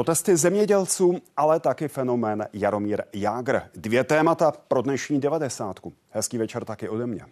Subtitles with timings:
[0.00, 3.60] Protesty zemědělců, ale taky fenomén Jaromír Jágr.
[3.74, 5.92] Dvě témata pro dnešní devadesátku.
[6.10, 7.24] Hezký večer taky ode mě.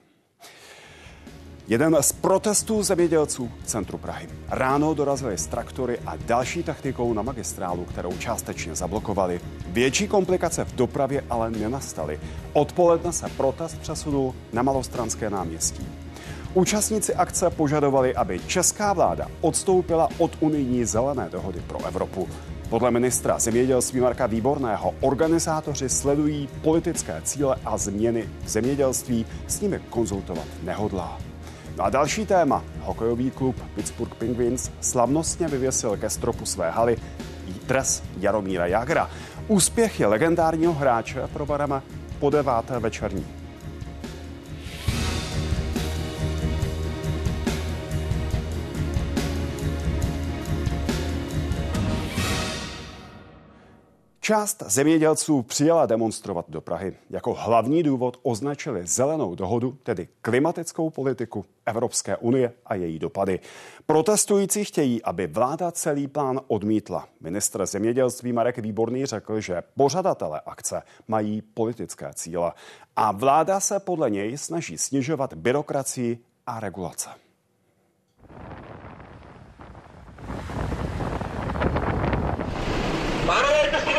[1.69, 4.29] Jeden z protestů zemědělců v centru Prahy.
[4.49, 9.41] Ráno dorazili s traktory a další technikou na magistrálu, kterou částečně zablokovali.
[9.67, 12.21] Větší komplikace v dopravě ale nenastaly.
[12.53, 15.87] Odpoledne se protest přesunul na Malostranské náměstí.
[16.55, 22.29] Účastníci akce požadovali, aby česká vláda odstoupila od unijní zelené dohody pro Evropu.
[22.71, 29.81] Podle ministra zemědělství Marka Výborného organizátoři sledují politické cíle a změny v zemědělství s nimi
[29.91, 31.19] konzultovat nehodlá.
[31.77, 32.65] No a další téma.
[32.81, 36.97] Hokejový klub Pittsburgh Penguins slavnostně vyvěsil ke stropu své haly
[37.67, 39.11] dres Jaromíra Jagra.
[39.49, 41.83] Úspěchy legendárního hráče probereme
[42.19, 43.38] po deváté večerní.
[54.29, 56.97] Část zemědělců přijela demonstrovat do Prahy.
[57.11, 63.41] Jako hlavní důvod označili zelenou dohodu, tedy klimatickou politiku Evropské unie a její dopady.
[63.87, 67.09] Protestující chtějí, aby vláda celý plán odmítla.
[67.21, 72.53] Ministr zemědělství Marek Výborný řekl, že pořadatele akce mají politické cíle
[72.97, 77.09] a vláda se podle něj snaží snižovat byrokracii a regulace.
[83.29, 83.98] ministr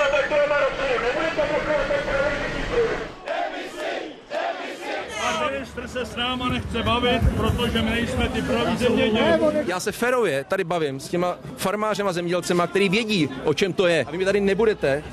[5.99, 9.57] se s náma nechce bavit, protože my nejsme ty praví zemědělci.
[9.67, 14.05] Já se ferově tady bavím s těma farmářema zemědělcema, který vědí, o čem to je.
[14.05, 15.03] A vy mi tady nebudete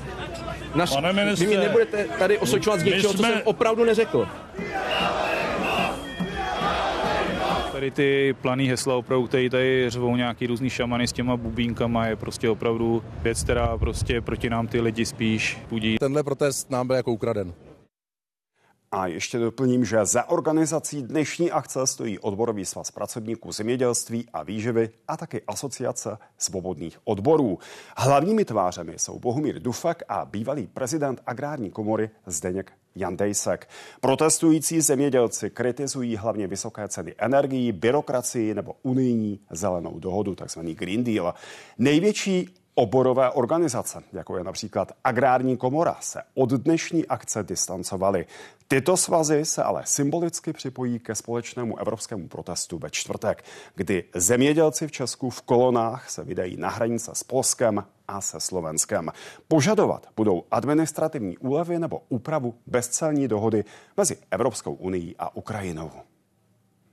[0.75, 3.27] Naš, Pane ministře, vy mi nebudete tady osočovat z něčeho, jsme...
[3.27, 4.27] co jsem opravdu neřekl.
[7.71, 12.15] Tady ty planý hesla opravdu, tady, tady řvou nějaký různý šamany s těma bubínkama, je
[12.15, 15.97] prostě opravdu věc, která prostě proti nám ty lidi spíš budí.
[15.97, 17.53] Tenhle protest nám byl jako ukraden.
[18.91, 24.89] A ještě doplním, že za organizací dnešní akce stojí odborový svaz pracovníků zemědělství a výživy
[25.07, 27.59] a taky asociace svobodných odborů.
[27.97, 33.69] Hlavními tvářemi jsou Bohumír Dufek a bývalý prezident agrární komory Zdeněk Jan Dejsek.
[34.01, 41.33] Protestující zemědělci kritizují hlavně vysoké ceny energií, byrokracii nebo unijní zelenou dohodu, takzvaný Green Deal.
[41.77, 42.49] Největší
[42.79, 48.25] Oborové organizace, jako je například Agrární komora, se od dnešní akce distancovaly.
[48.67, 53.43] Tyto svazy se ale symbolicky připojí ke společnému evropskému protestu ve čtvrtek,
[53.75, 59.11] kdy zemědělci v Česku v kolonách se vydají na hranice s Polskem a se Slovenskem.
[59.47, 63.65] Požadovat budou administrativní úlevy nebo úpravu bezcelní dohody
[63.97, 65.91] mezi Evropskou unii a Ukrajinou.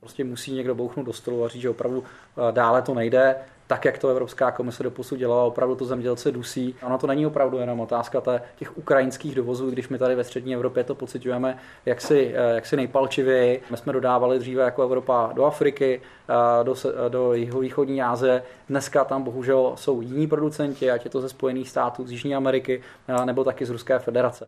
[0.05, 3.35] Prostě musí někdo bouchnout do stolu a říct, že opravdu eh, dále to nejde
[3.67, 6.75] tak, jak to Evropská komise doposud dělala, opravdu to zemědělce dusí.
[6.83, 8.21] Ono to není opravdu jenom otázka
[8.55, 13.61] těch ukrajinských dovozů, když my tady ve střední Evropě to pocitujeme jaksi, eh, jaksi nejpalčivěji.
[13.71, 16.75] My jsme dodávali dříve jako Evropa do Afriky, eh, do,
[17.09, 18.43] do jihovýchodní Asie.
[18.69, 22.81] Dneska tam bohužel jsou jiní producenti, ať je to ze Spojených států, z Jižní Ameriky,
[23.25, 24.47] nebo taky z Ruské federace.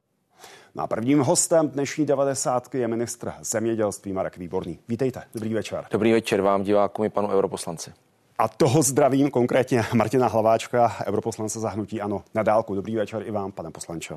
[0.75, 4.79] No a prvním hostem dnešní 90 je ministr zemědělství Marek Výborný.
[4.87, 5.85] Vítejte, dobrý večer.
[5.91, 7.93] Dobrý večer vám, divákům i panu europoslanci.
[8.37, 12.75] A toho zdravím konkrétně Martina Hlaváčka, europoslance zahnutí Ano, na dálku.
[12.75, 14.15] Dobrý večer i vám, pane poslanče.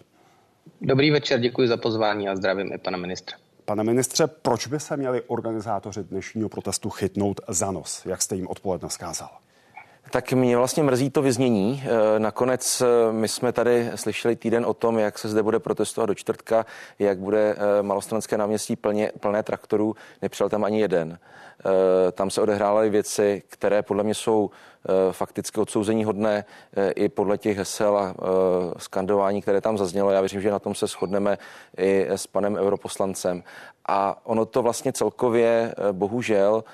[0.80, 3.36] Dobrý večer, děkuji za pozvání a zdravím i pana ministra.
[3.64, 8.46] Pane ministře, proč by se měli organizátoři dnešního protestu chytnout za nos, jak jste jim
[8.48, 9.30] odpoledne skázal?
[10.10, 11.82] Tak mě vlastně mrzí to vyznění.
[11.84, 16.08] Eh, nakonec eh, my jsme tady slyšeli týden o tom, jak se zde bude protestovat
[16.08, 16.66] do čtvrtka,
[16.98, 19.96] jak bude eh, malostranské náměstí plně, plné traktorů.
[20.22, 21.18] Nepřijel tam ani jeden.
[22.12, 24.50] Tam se odehrály věci, které podle mě jsou
[25.10, 26.44] fakticky odsouzení hodné
[26.94, 28.14] i podle těch hesel a
[28.78, 30.10] skandování, které tam zaznělo.
[30.10, 31.38] Já věřím, že na tom se shodneme
[31.78, 33.42] i s panem europoslancem.
[33.88, 36.64] A ono to vlastně celkově bohužel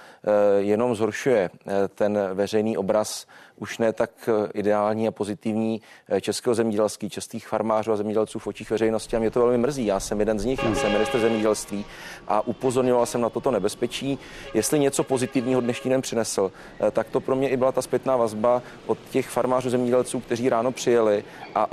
[0.58, 1.50] jenom zhoršuje
[1.94, 7.92] ten veřejný obraz už ne tak eh, ideální a pozitivní eh, českého zemědělství, českých farmářů
[7.92, 9.86] a zemědělců v očích veřejnosti a mě to velmi mrzí.
[9.86, 11.84] Já jsem jeden z nich, já jsem minister zemědělství
[12.28, 14.18] a upozorňoval jsem na toto nebezpečí.
[14.54, 18.16] Jestli něco pozitivního dnešní den přinesl, eh, tak to pro mě i byla ta zpětná
[18.16, 21.24] vazba od těch farmářů zemědělců, kteří ráno přijeli
[21.54, 21.68] a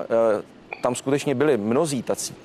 [0.83, 2.35] tam skutečně byli mnozí tací,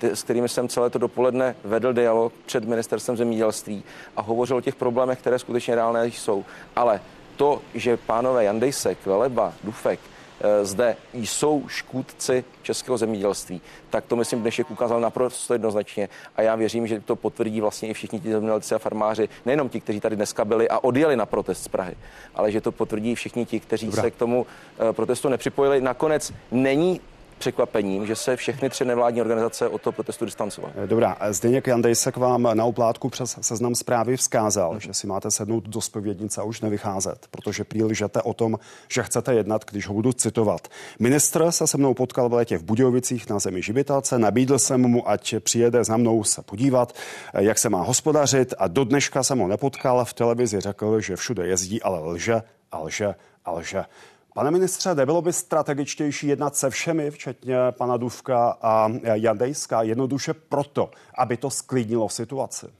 [0.00, 3.84] s kterými jsem celé to dopoledne vedl dialog před ministerstvem zemědělství
[4.16, 6.44] a hovořil o těch problémech, které skutečně reálné jsou.
[6.76, 7.00] Ale
[7.38, 10.00] to, že pánové Jandejsek, Veleba, Dufek
[10.40, 16.54] eh, zde jsou škůdci českého zemědělství, tak to myslím dnešek ukázal naprosto jednoznačně a já
[16.54, 20.16] věřím, že to potvrdí vlastně i všichni ti zemědělci a farmáři, nejenom ti, kteří tady
[20.16, 21.94] dneska byli a odjeli na protest z Prahy,
[22.34, 24.02] ale že to potvrdí všichni ti, kteří Dobrá.
[24.02, 25.80] se k tomu eh, protestu nepřipojili.
[25.80, 27.00] Nakonec není
[27.38, 30.72] překvapením, že se všechny tři nevládní organizace od toho protestu distancovaly.
[30.76, 34.80] Eh, dobrá, Zdeněk Jandejsek vám na oplátku přes seznam zprávy vzkázal, hmm.
[34.80, 37.82] že si máte sednout do spovědnice a už nevycházet, protože prý
[38.22, 38.58] o tom,
[38.88, 40.68] že chcete jednat, když ho budu citovat.
[40.98, 45.08] Ministr se se mnou potkal v létě v Budějovicích na zemi živitelce, nabídl jsem mu,
[45.08, 46.92] ať přijede za mnou se podívat,
[47.34, 50.04] eh, jak se má hospodařit a do dneška jsem ho nepotkal.
[50.04, 52.42] V televizi řekl, že všude jezdí, ale lže
[52.72, 53.14] a lže
[53.44, 53.84] a lže.
[54.38, 60.90] Pane ministře, nebylo by strategičtější jednat se všemi, včetně pana Duvka a Jandejska, jednoduše proto,
[61.14, 62.66] aby to sklidnilo situaci?
[62.66, 62.70] E,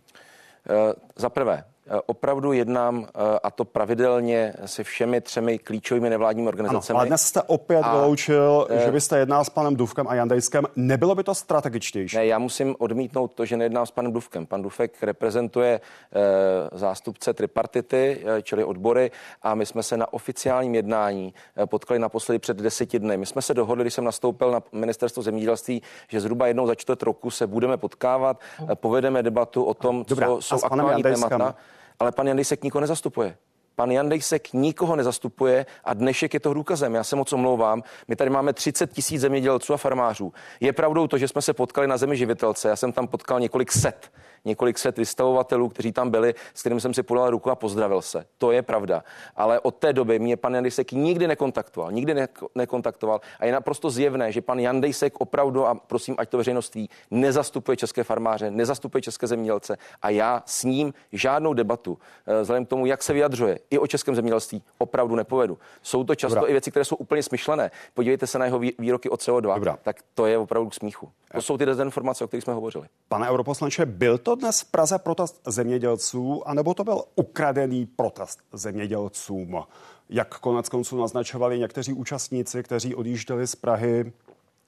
[1.17, 6.95] za prvé, Eh, opravdu jednám eh, a to pravidelně se všemi třemi klíčovými nevládními organizacemi.
[6.95, 10.15] Ano, ale dnes jste opět a, vyloučil, e, že byste jednal s panem Duvkem a
[10.15, 10.65] Jandejskem.
[10.77, 12.17] Nebylo by to strategičtější?
[12.17, 14.47] Ne, já musím odmítnout to, že nejednám s panem Duvkem.
[14.47, 19.11] Pan Dufek reprezentuje e, zástupce tripartity, e, čili odbory,
[19.43, 21.35] a my jsme se na oficiálním jednání
[21.67, 23.17] potkali naposledy před deseti dny.
[23.17, 27.03] My jsme se dohodli, když jsem nastoupil na ministerstvo zemědělství, že zhruba jednou za čtvrt
[27.03, 28.41] roku se budeme potkávat,
[28.73, 31.55] e, povedeme debatu o tom, Dobrá, co jsou aktuální témata
[31.99, 33.37] ale pan Jandejsek nikoho nezastupuje.
[33.77, 36.95] Pan Jandejsek nikoho nezastupuje a dnešek je to důkazem.
[36.95, 37.83] Já se moc omlouvám.
[38.09, 40.33] My tady máme 30 tisíc zemědělců a farmářů.
[40.61, 42.69] Je pravdou to, že jsme se potkali na zemi živitelce.
[42.69, 44.13] Já jsem tam potkal několik set
[44.45, 48.25] několik set vystavovatelů, kteří tam byli, s kterým jsem si podal ruku a pozdravil se.
[48.39, 49.05] To je pravda.
[49.37, 53.91] Ale od té doby mě pan Jandejsek nikdy nekontaktoval, nikdy ne- nekontaktoval a je naprosto
[53.91, 59.03] zjevné, že pan Jandejsek opravdu, a prosím, ať to veřejnost ví, nezastupuje české farmáře, nezastupuje
[59.03, 63.59] české zemědělce a já s ním žádnou debatu, eh, vzhledem k tomu, jak se vyjadřuje
[63.71, 65.59] i o českém zemědělství, opravdu nepovedu.
[65.83, 66.49] Jsou to často Dobrá.
[66.49, 67.71] i věci, které jsou úplně smyšlené.
[67.95, 69.79] Podívejte se na jeho výroky o CO2, Dobrá.
[69.83, 71.13] tak to je opravdu k smíchu.
[71.33, 72.87] To jsou ty dezinformace, o kterých jsme hovořili.
[73.09, 79.63] Pane europoslanče, byl to dnes v Praze protest zemědělců, anebo to byl ukradený protest zemědělcům?
[80.11, 84.13] Jak konec konců naznačovali někteří účastníci, kteří odjížděli z Prahy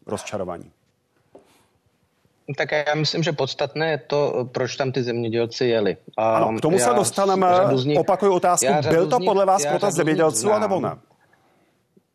[0.06, 0.70] rozčarovaní?
[2.56, 5.96] Tak já myslím, že podstatné je to, proč tam ty zemědělci jeli.
[6.16, 7.46] A ano, k tomu se dostaneme.
[7.84, 8.66] Nich, Opakuju otázku.
[8.88, 10.96] Byl to podle vás protest zemědělců, anebo ne?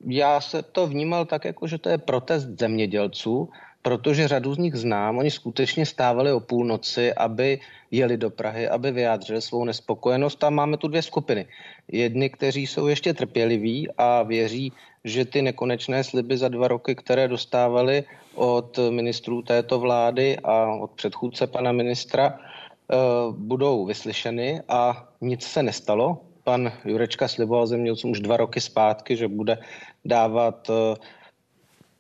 [0.08, 3.50] Já se to vnímal tak, jako že to je protest zemědělců,
[3.86, 5.18] protože řadu z nich znám.
[5.18, 7.60] Oni skutečně stávali o půlnoci, aby
[7.92, 10.44] jeli do Prahy, aby vyjádřili svou nespokojenost.
[10.44, 11.46] A máme tu dvě skupiny.
[11.92, 14.74] Jedni, kteří jsou ještě trpěliví a věří,
[15.04, 18.04] že ty nekonečné sliby za dva roky, které dostávali
[18.36, 22.96] od ministrů této vlády a od předchůdce pana ministra, eh,
[23.38, 26.26] budou vyslyšeny a nic se nestalo.
[26.44, 29.58] Pan Jurečka sliboval zemědělcům už dva roky zpátky, že bude
[30.06, 30.98] dávat eh,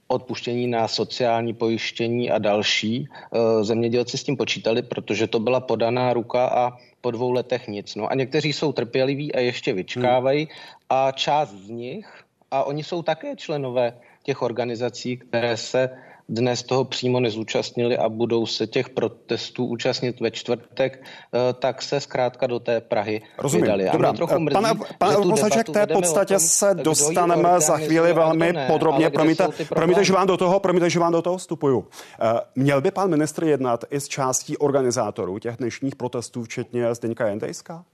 [0.08, 3.08] odpuštění na sociální pojištění a další.
[3.10, 7.96] Eh, zemědělci s tím počítali, protože to byla podaná ruka a po dvou letech nic.
[7.96, 10.48] No a někteří jsou trpěliví a ještě vyčkávají
[10.90, 13.94] a část z nich, a oni jsou také členové
[14.24, 15.90] těch organizací, které se
[16.30, 22.00] dnes toho přímo nezúčastnili a budou se těch protestů účastnit ve čtvrtek, eh, tak se
[22.00, 23.64] zkrátka do té Prahy Rozumím.
[23.64, 23.90] vydali.
[23.92, 24.14] Dobrá.
[24.14, 28.68] Trochu mrzí, pane, pane poslanče, k té podstatě tom, se dostaneme za chvíli velmi ne,
[28.68, 29.10] podrobně.
[29.10, 31.88] Promiňte, promiňte, že vám do toho, promiňte, že vám do toho vstupuju.
[32.22, 37.28] Eh, měl by pan ministr jednat i s částí organizátorů těch dnešních protestů, včetně Zdeňka
[37.28, 37.86] Jendejska?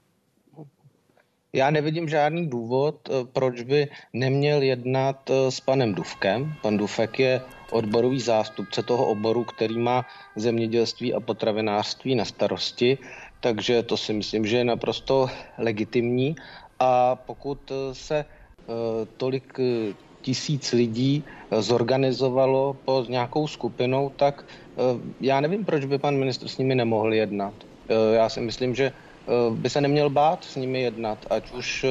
[1.52, 6.54] Já nevidím žádný důvod, eh, proč by neměl jednat s panem Duvkem.
[6.62, 7.40] Pan Dufek je
[7.72, 12.98] odborový zástupce toho oboru, který má zemědělství a potravinářství na starosti,
[13.40, 15.26] takže to si myslím, že je naprosto
[15.58, 16.36] legitimní
[16.78, 17.58] a pokud
[17.92, 18.72] se eh,
[19.16, 24.44] tolik eh, tisíc lidí eh, zorganizovalo pod nějakou skupinou, tak
[25.20, 27.52] já nevím, proč by pan ministr s nimi nemohl jednat.
[28.12, 28.92] Já si myslím, že
[29.50, 31.86] by se neměl bát s nimi jednat, ať už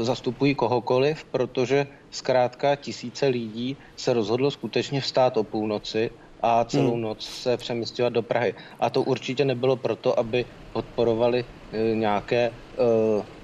[0.00, 6.10] zastupují kohokoliv, protože zkrátka tisíce lidí se rozhodlo skutečně vstát o půlnoci
[6.42, 7.00] a celou hmm.
[7.00, 8.54] noc se přemysťovat do Prahy.
[8.80, 12.52] A to určitě nebylo proto, aby podporovali e, nějaké e,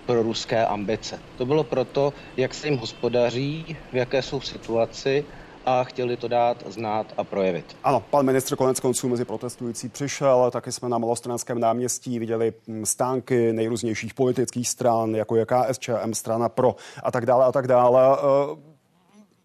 [0.07, 1.21] proruské ambice.
[1.39, 5.25] To bylo proto, jak se jim hospodaří, v jaké jsou situaci
[5.69, 7.77] a chtěli to dát znát a projevit.
[7.85, 12.87] Ano, pan ministr konec konců mezi protestující přišel, taky jsme na Malostranském náměstí viděli hm,
[12.87, 18.19] stánky nejrůznějších politických stran, jako je KSČM, strana pro a tak dále a tak dále.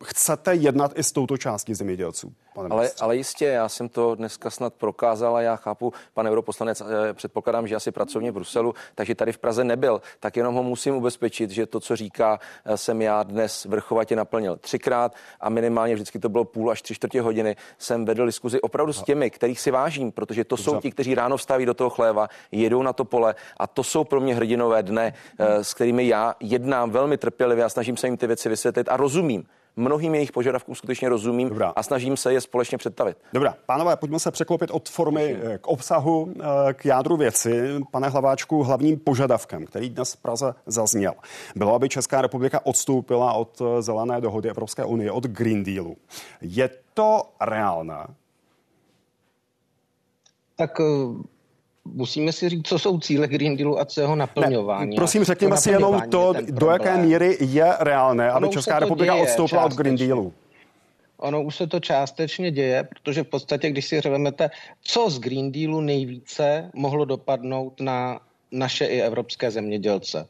[0.03, 2.33] Chcete jednat i s touto částí zemědělců?
[2.69, 7.13] ale, ale jistě, já jsem to dneska snad prokázal a já chápu, pan europoslanec, eh,
[7.13, 10.95] předpokládám, že asi pracovně v Bruselu, takže tady v Praze nebyl, tak jenom ho musím
[10.95, 16.19] ubezpečit, že to, co říká, eh, jsem já dnes vrchovatě naplnil třikrát a minimálně vždycky
[16.19, 17.55] to bylo půl až tři čtvrtě hodiny.
[17.77, 21.37] Jsem vedl diskuzi opravdu s těmi, kterých si vážím, protože to jsou ti, kteří ráno
[21.37, 25.13] vstaví do toho chléva, jedou na to pole a to jsou pro mě hrdinové dne,
[25.39, 28.97] eh, s kterými já jednám velmi trpělivě a snažím se jim ty věci vysvětlit a
[28.97, 29.45] rozumím
[29.75, 31.69] mnohým jejich požadavkům skutečně rozumím Dobrá.
[31.75, 33.17] a snažím se je společně představit.
[33.33, 37.69] Dobrá, pánové, pojďme se překlopit od formy eh, k obsahu, eh, k jádru věci.
[37.91, 41.13] Pane Hlaváčku, hlavním požadavkem, který dnes v Praze zazněl,
[41.55, 45.97] bylo, aby Česká republika odstoupila od eh, zelené dohody Evropské unie, od Green Dealu.
[46.41, 48.07] Je to reálné?
[50.55, 50.81] Tak
[51.85, 54.89] musíme si říct, co jsou cíle Green Dealu a co jeho naplňování.
[54.89, 59.65] Ne, prosím, řekněme si jenom to, do jaké míry je reálné, aby Česká republika odstoupila
[59.65, 60.33] od Green Dealu.
[61.17, 64.49] Ono už se to částečně děje, protože v podstatě, když si řeknete,
[64.81, 68.19] co z Green Dealu nejvíce mohlo dopadnout na
[68.51, 70.27] naše i evropské zemědělce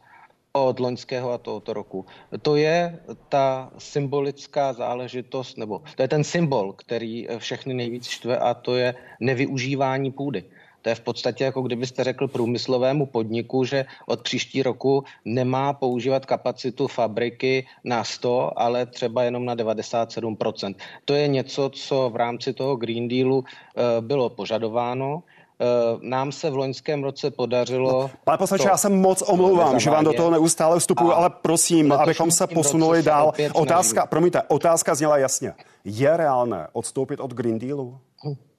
[0.51, 2.05] od loňského a tohoto roku.
[2.41, 8.53] To je ta symbolická záležitost, nebo to je ten symbol, který všechny nejvíc štve a
[8.53, 10.43] to je nevyužívání půdy.
[10.83, 16.25] To je v podstatě jako kdybyste řekl průmyslovému podniku, že od příští roku nemá používat
[16.25, 20.75] kapacitu fabriky na 100, ale třeba jenom na 97%.
[21.05, 25.65] To je něco, co v rámci toho Green Dealu eh, bylo požadováno eh,
[26.01, 28.01] nám se v loňském roce podařilo...
[28.01, 31.91] No, pane poslanče, já se moc omlouvám, že vám do toho neustále vstupuju, ale prosím,
[31.91, 33.33] abychom se posunuli dál.
[33.53, 35.53] Otázka, promiňte, otázka zněla jasně.
[35.85, 37.99] Je reálné odstoupit od Green Dealu?
[38.25, 38.52] Hm.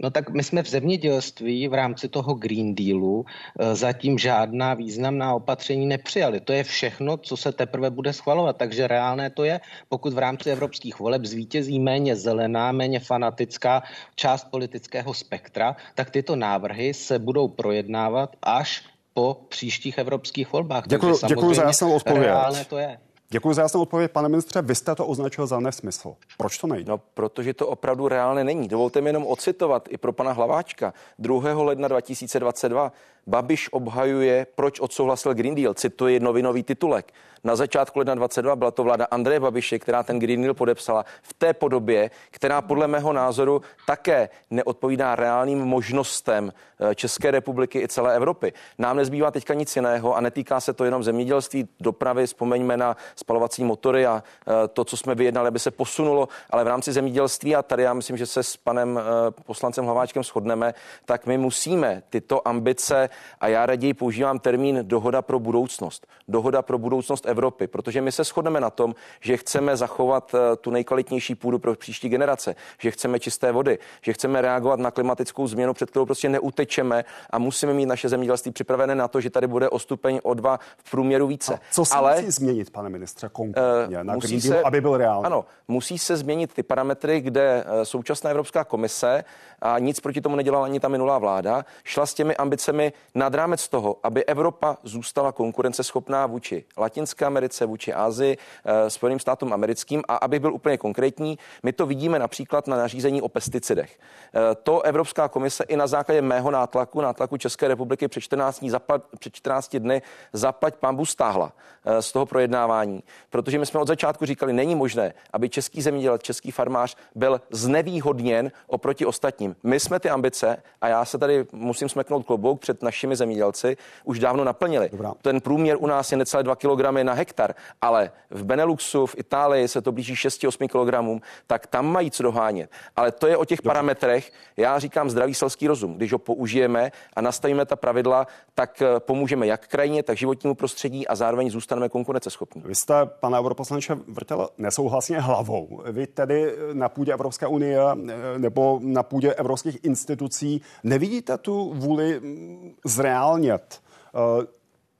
[0.00, 5.34] No tak my jsme v zemědělství v rámci toho Green Dealu eh, zatím žádná významná
[5.34, 6.40] opatření nepřijali.
[6.40, 8.56] To je všechno, co se teprve bude schvalovat.
[8.56, 13.82] Takže reálné to je, pokud v rámci evropských voleb zvítězí méně zelená, méně fanatická
[14.14, 20.84] část politického spektra, tak tyto návrhy se budou projednávat až po příštích evropských volbách.
[20.88, 22.24] Děkuji, děkuji za jasnou odpověď.
[22.24, 22.98] Reálné to je.
[23.32, 24.62] Děkuji za jasnou odpověď, pane ministře.
[24.62, 26.14] Vy jste to označil za nesmysl.
[26.38, 26.90] Proč to nejde?
[26.90, 28.68] No, protože to opravdu reálně není.
[28.68, 30.94] Dovolte mi jenom ocitovat i pro pana Hlaváčka.
[31.18, 31.62] 2.
[31.62, 32.92] ledna 2022
[33.26, 35.74] Babiš obhajuje, proč odsouhlasil Green Deal.
[35.74, 37.12] Cituje novinový titulek.
[37.44, 41.34] Na začátku ledna 22 byla to vláda Andreje Babiše, která ten Green Deal podepsala v
[41.34, 48.16] té podobě, která podle mého názoru také neodpovídá reálným možnostem eh, České republiky i celé
[48.16, 48.52] Evropy.
[48.78, 53.64] Nám nezbývá teďka nic jiného a netýká se to jenom zemědělství, dopravy, vzpomeňme na spalovací
[53.64, 57.62] motory a eh, to, co jsme vyjednali, aby se posunulo, ale v rámci zemědělství a
[57.62, 60.74] tady já myslím, že se s panem eh, poslancem Hlaváčkem shodneme,
[61.04, 63.09] tak my musíme tyto ambice
[63.40, 66.06] a já raději používám termín dohoda pro budoucnost.
[66.28, 70.70] Dohoda pro budoucnost Evropy, protože my se shodneme na tom, že chceme zachovat eh, tu
[70.70, 75.74] nejkvalitnější půdu pro příští generace, že chceme čisté vody, že chceme reagovat na klimatickou změnu,
[75.74, 79.68] před kterou prostě neutečeme a musíme mít naše zemědělství připravené na to, že tady bude
[79.68, 81.54] o stupeň o dva v průměru více.
[81.54, 84.62] A co se Ale, musí změnit, pane ministře, konkrétně uh, na musí Green Deal, se,
[84.62, 85.26] aby byl reálný?
[85.26, 89.24] Ano, musí se změnit ty parametry, kde eh, současná Evropská komise
[89.62, 93.68] a nic proti tomu nedělala ani ta minulá vláda, šla s těmi ambicemi nad rámec
[93.68, 100.16] toho, aby Evropa zůstala konkurenceschopná vůči Latinské Americe, vůči Asii, eh, Spojeným státům americkým a
[100.16, 103.98] aby byl úplně konkrétní, my to vidíme například na nařízení o pesticidech.
[104.34, 108.70] Eh, to Evropská komise i na základě mého nátlaku, nátlaku České republiky před 14 dní,
[108.70, 110.02] zapad, před 14 dny
[110.32, 111.52] zaplať pambu stáhla
[111.84, 116.22] eh, z toho projednávání, protože my jsme od začátku říkali, není možné, aby český zemědělec,
[116.22, 119.56] český farmář byl znevýhodněn oproti ostatním.
[119.62, 124.18] My jsme ty ambice a já se tady musím smeknout klobouk před našimi zemědělci už
[124.18, 124.88] dávno naplnili.
[124.92, 125.14] Dobrá.
[125.22, 129.68] Ten průměr u nás je necelé 2 kg na hektar, ale v Beneluxu, v Itálii
[129.68, 132.70] se to blíží 6-8 kg, tak tam mají co dohánět.
[132.96, 133.68] Ale to je o těch Dobře.
[133.68, 134.32] parametrech.
[134.56, 135.94] Já říkám zdravý selský rozum.
[135.94, 141.06] Když ho použijeme a nastavíme ta pravidla, tak eh, pomůžeme jak krajině, tak životnímu prostředí
[141.06, 142.62] a zároveň zůstaneme konkurenceschopní.
[142.66, 145.82] Vy jste, pane europoslanče Vrtel, nesouhlasně hlavou.
[145.92, 152.20] Vy tedy na půdě Evropské unie eh, nebo na půdě evropských institucí nevidíte tu vůli
[152.20, 153.82] mm, zreálnět
[154.14, 154.44] uh,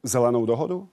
[0.02, 0.88] zelenou dohodu?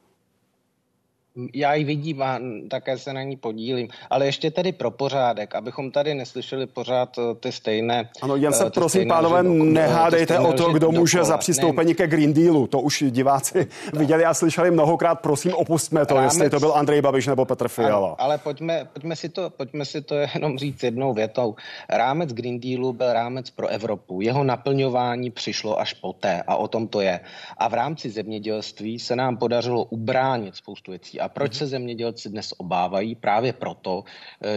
[1.54, 2.40] Já ji vidím a
[2.70, 3.88] také se na ní podílím.
[4.10, 8.10] Ale ještě tady pro pořádek, abychom tady neslyšeli pořád eh, ty stejné.
[8.22, 12.68] Ano, jen se prosím, pánové, nehádejte o to, kdo může za přistoupení ke Green Dealu.
[12.68, 15.16] To už diváci viděli a slyšeli mnohokrát.
[15.16, 18.08] Prosím, opustme to, Rámec, jestli to byl Andrej Babiš nebo Petr Fiala.
[18.08, 21.56] Ano, ale pojďme, pojďme, si to, pojďme si to jenom říct jednou větou.
[21.90, 24.22] Rámec Green Dealu byl rámec pro Evropu.
[24.22, 27.20] Jeho naplňování přišlo až poté a o tom to je.
[27.58, 31.20] A v rámci zemědělství se nám podařilo ubránit spoustu věcí.
[31.28, 33.16] A proč se zemědělci dnes obávají?
[33.16, 34.04] Právě proto,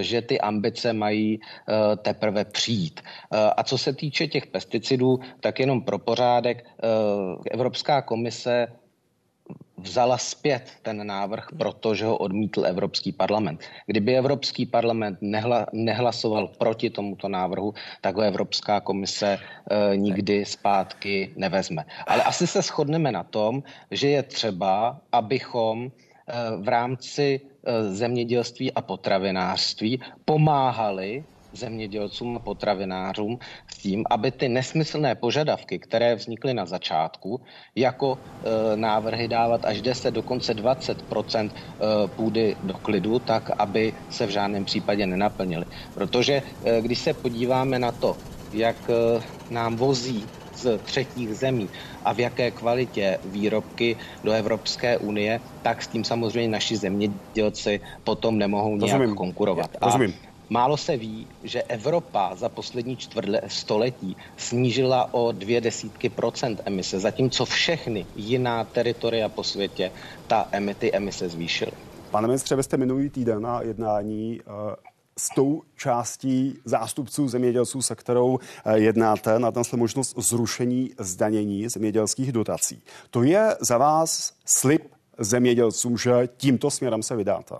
[0.00, 1.40] že ty ambice mají
[2.02, 3.00] teprve přijít.
[3.56, 6.66] A co se týče těch pesticidů, tak jenom pro pořádek,
[7.50, 8.66] Evropská komise
[9.78, 13.60] vzala zpět ten návrh, protože ho odmítl Evropský parlament.
[13.86, 21.32] Kdyby Evropský parlament nehla, nehlasoval proti tomuto návrhu, tak ho Evropská komise e, nikdy zpátky
[21.36, 21.84] nevezme.
[22.06, 25.90] Ale asi se shodneme na tom, že je třeba, abychom
[26.60, 33.38] v rámci e, zemědělství a potravinářství pomáhali zemědělcům a potravinářům
[33.74, 37.40] s tím, aby ty nesmyslné požadavky, které vznikly na začátku,
[37.74, 41.48] jako e, návrhy dávat až 10, dokonce 20 e,
[42.08, 45.66] půdy do klidu, tak aby se v žádném případě nenaplnily.
[45.94, 46.42] Protože
[46.80, 48.18] když se podíváme na to,
[48.52, 48.90] jak
[49.50, 51.68] nám vozí z třetích zemí
[52.04, 58.38] a v jaké kvalitě výrobky do Evropské unie, tak s tím samozřejmě naši zemědělci potom
[58.38, 59.16] nemohou nějak Rozumím.
[59.16, 59.70] konkurovat.
[59.82, 60.14] Rozumím.
[60.26, 66.60] A Málo se ví, že Evropa za poslední čtvrtle století snížila o dvě desítky procent
[66.64, 69.92] emise, zatímco všechny jiná teritoria po světě
[70.26, 71.72] ta emity emise zvýšily.
[72.10, 74.74] Pane ministře, vy jste minulý týden na jednání uh,
[75.20, 78.38] s tou částí zástupců zemědělců, se kterou uh,
[78.74, 82.82] jednáte, na ten možnost zrušení zdanění zemědělských dotací.
[83.10, 84.82] To je za vás slib
[85.18, 87.54] zemědělcům, že tímto směrem se vydáte?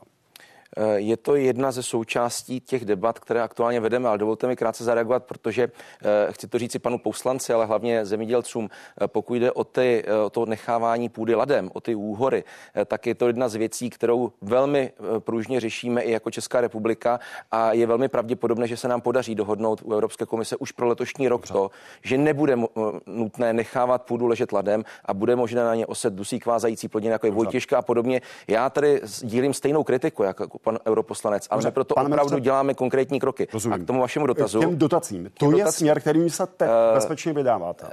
[0.76, 4.84] Eh, je to jedna ze součástí těch debat, které aktuálně vedeme, ale dovolte mi krátce
[4.84, 5.62] zareagovat, protože
[6.02, 8.68] eh, chci to říci panu poslanci, ale hlavně zemědělcům,
[9.00, 12.44] eh, pokud jde o, ty, o to nechávání půdy ladem, o ty úhory,
[12.86, 17.20] tak je to jedna z věcí, kterou velmi pružně řešíme i jako Česká republika.
[17.50, 21.28] A je velmi pravděpodobné, že se nám podaří dohodnout u Evropské komise už pro letošní
[21.28, 21.70] rok to,
[22.02, 22.56] že nebude
[23.06, 27.26] nutné nechávat půdu ležet ladem a bude možné na ně oset dusík vázající plodiny, jako
[27.26, 28.20] je Vojtěžka a podobně.
[28.48, 33.20] Já tady dílím stejnou kritiku, jako pan europoslanec, ale my proto opravdu ministře, děláme konkrétní
[33.20, 33.48] kroky.
[33.52, 33.74] Rozumím.
[33.74, 34.58] A k tomu vašemu dotazu.
[34.58, 35.24] K těm dotacím.
[35.24, 37.86] To těm je dotacím, směr, kterým se teď uh, bezpečně vydáváte.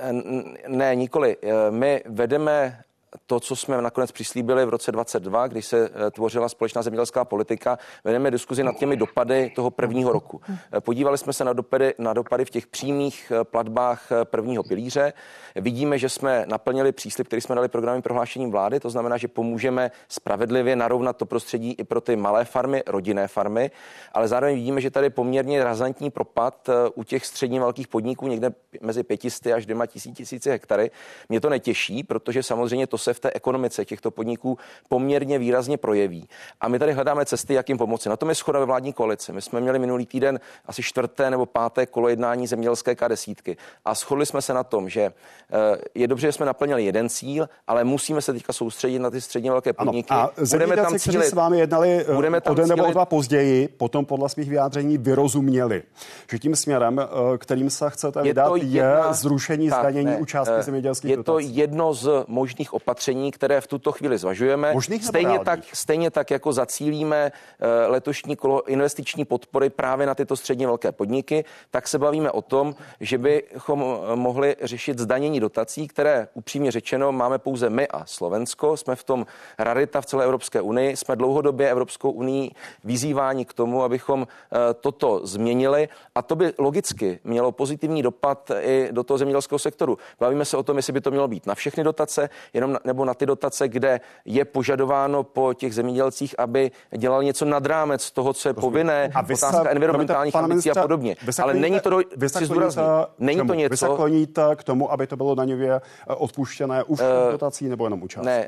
[0.67, 1.37] Ne, nikoli.
[1.37, 2.79] Uh, my vedeme
[3.25, 7.77] to, co jsme nakonec přislíbili v roce 22, když se eh, tvořila společná zemědělská politika,
[8.03, 10.41] vedeme diskuzi nad těmi dopady toho prvního roku.
[10.47, 15.13] Eh, podívali jsme se na dopady, na dopady v těch přímých eh, platbách prvního pilíře.
[15.55, 19.91] Vidíme, že jsme naplnili příslip, který jsme dali programem prohlášením vlády, to znamená, že pomůžeme
[20.07, 23.71] spravedlivě narovnat to prostředí i pro ty malé farmy, rodinné farmy,
[24.13, 29.03] ale zároveň vidíme, že tady poměrně razantní propad u těch středně velkých podniků, někde mezi
[29.03, 30.91] 500 až 2 tisíci hektary.
[31.29, 34.57] Mě to netěší, protože samozřejmě to se v té ekonomice těchto podniků
[34.89, 36.27] poměrně výrazně projeví.
[36.61, 38.09] A my tady hledáme cesty, jak jim pomoci.
[38.09, 39.33] Na tom je schoda ve vládní koalici.
[39.33, 44.25] My jsme měli minulý týden asi čtvrté nebo páté kolo jednání zemědělské K10 a shodli
[44.25, 48.21] jsme se na tom, že eh, je dobře, že jsme naplnili jeden cíl, ale musíme
[48.21, 50.09] se teďka soustředit na ty středně velké podniky.
[50.09, 53.05] Ano, a budeme tam cílit, s vámi jednali eh, budeme tam o den nebo dva
[53.05, 55.83] později, potom podle svých vyjádření vyrozuměli,
[56.31, 60.17] že tím směrem, eh, kterým se chcete vydat, je, jedna, je zrušení tak, zdanění ne,
[60.17, 61.47] účastky zemědělských Je dotací.
[61.47, 64.73] to jedno z možných opatření opatření, které v tuto chvíli zvažujeme.
[64.73, 70.35] Možných stejně tak, stejně tak, jako zacílíme eh, letošní kolo investiční podpory právě na tyto
[70.35, 75.87] středně velké podniky, tak se bavíme o tom, že bychom eh, mohli řešit zdanění dotací,
[75.87, 78.77] které upřímně řečeno máme pouze my a Slovensko.
[78.77, 79.25] Jsme v tom
[79.59, 80.95] rarita v celé Evropské unii.
[80.97, 82.51] Jsme dlouhodobě Evropskou unii
[82.83, 88.89] vyzýváni k tomu, abychom eh, toto změnili a to by logicky mělo pozitivní dopad i
[88.91, 89.97] do toho zemědělského sektoru.
[90.19, 93.13] Bavíme se o tom, jestli by to mělo být na všechny dotace, jenom nebo na
[93.13, 98.49] ty dotace, kde je požadováno po těch zemědělcích, aby dělal něco nad rámec toho, co
[98.49, 101.15] je povinné, a vy otázka se, environmentálních ambicí a podobně.
[101.43, 101.99] Ale není to, do,
[102.41, 102.85] zdůraznit,
[103.19, 103.69] není to něco...
[103.69, 107.69] Vy se kloníte k tomu, aby to bylo daňově eh, odpuštěné u všech uh, dotací
[107.69, 108.25] nebo jenom u části?
[108.25, 108.47] Ne,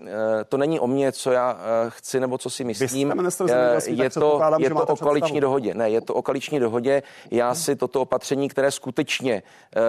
[0.00, 0.08] uh,
[0.48, 3.12] to není o mě, co já chci nebo co si myslím.
[3.22, 3.44] Vy jste
[3.90, 5.74] je to, je to o koaliční dohodě.
[5.74, 7.02] Ne, je to o koaliční dohodě.
[7.30, 9.42] Já si toto opatření, které skutečně
[9.76, 9.82] uh,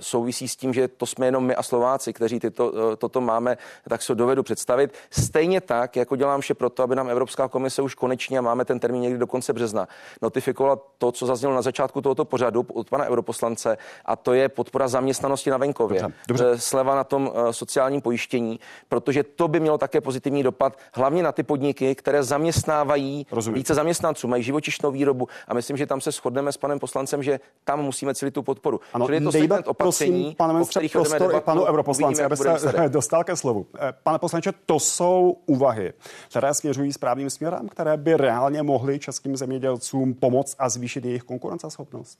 [0.00, 3.58] souvisí s tím, že to jsme jenom my a Slováci, kteří tyto toto máme,
[3.88, 4.94] tak se dovedu představit.
[5.10, 8.64] Stejně tak, jako dělám vše pro to, aby nám Evropská komise už konečně, a máme
[8.64, 9.88] ten termín někdy do konce března,
[10.22, 14.88] notifikovala to, co zaznělo na začátku tohoto pořadu od pana europoslance, a to je podpora
[14.88, 16.02] zaměstnanosti na venkově.
[16.02, 16.50] Dobře, dobře.
[16.52, 21.22] Eh, sleva na tom eh, sociálním pojištění, protože to by mělo také pozitivní dopad, hlavně
[21.22, 23.54] na ty podniky, které zaměstnávají Rozumím.
[23.54, 27.40] více zaměstnanců, mají živočišnou výrobu a myslím, že tam se shodneme s panem poslancem, že
[27.64, 28.80] tam musíme celý tu podporu.
[28.94, 32.36] Ano, Čili je to segment opatření, prosím, pane ministře, prostor i panu europoslanci, aby
[32.88, 33.66] dostal ke slovu.
[33.74, 35.92] Eh, pane poslanče, to jsou úvahy,
[36.30, 42.18] které směřují správným směrem, které by reálně mohly českým zemědělcům pomoct a zvýšit jejich konkurenceschopnost?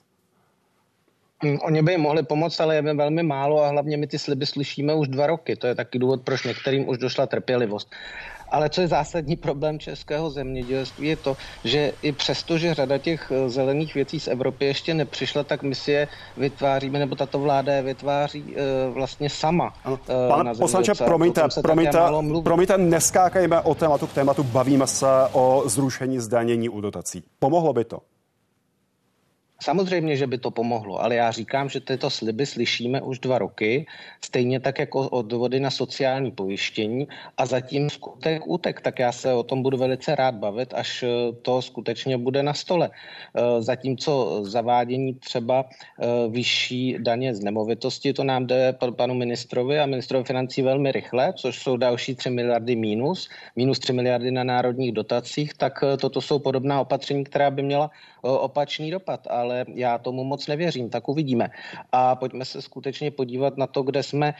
[1.42, 4.94] Hmm, oni by mohli pomoct, ale je velmi málo a hlavně my ty sliby slyšíme
[4.94, 5.56] už dva roky.
[5.56, 7.90] To je taky důvod, proč některým už došla trpělivost.
[8.52, 13.32] Ale co je zásadní problém českého zemědělství, je to, že i přesto, že řada těch
[13.32, 17.72] eh, zelených věcí z Evropy ještě nepřišla, tak my si je vytváříme, nebo tato vláda
[17.72, 19.74] je vytváří uh, vlastně sama.
[19.84, 19.98] Ano.
[20.28, 21.98] Pane poslanče, promiňte, promiňte,
[22.42, 27.22] promiňte, neskákejme o tématu k tématu, bavíme se o zrušení zdanění u dotací.
[27.38, 27.98] Pomohlo by to?
[29.62, 33.86] Samozřejmě, že by to pomohlo, ale já říkám, že tyto sliby slyšíme už dva roky,
[34.24, 38.80] stejně tak jako odvody na sociální pojištění a zatím skutek útek.
[38.80, 42.54] Tak já se o tom budu velice rád bavit, až eh, to skutečně bude na
[42.54, 42.90] stole.
[42.90, 49.86] Eh, zatímco zavádění třeba eh, vyšší daně z nemovitosti, to nám jde panu ministrovi a
[49.86, 54.92] ministrovi financí velmi rychle, což jsou další 3 miliardy mínus, minus 3 miliardy na národních
[54.92, 57.90] dotacích, tak toto jsou podobná opatření, která by měla
[58.22, 61.50] opačný dopad, ale já tomu moc nevěřím, tak uvidíme.
[61.92, 64.34] A pojďme se skutečně podívat na to, kde jsme,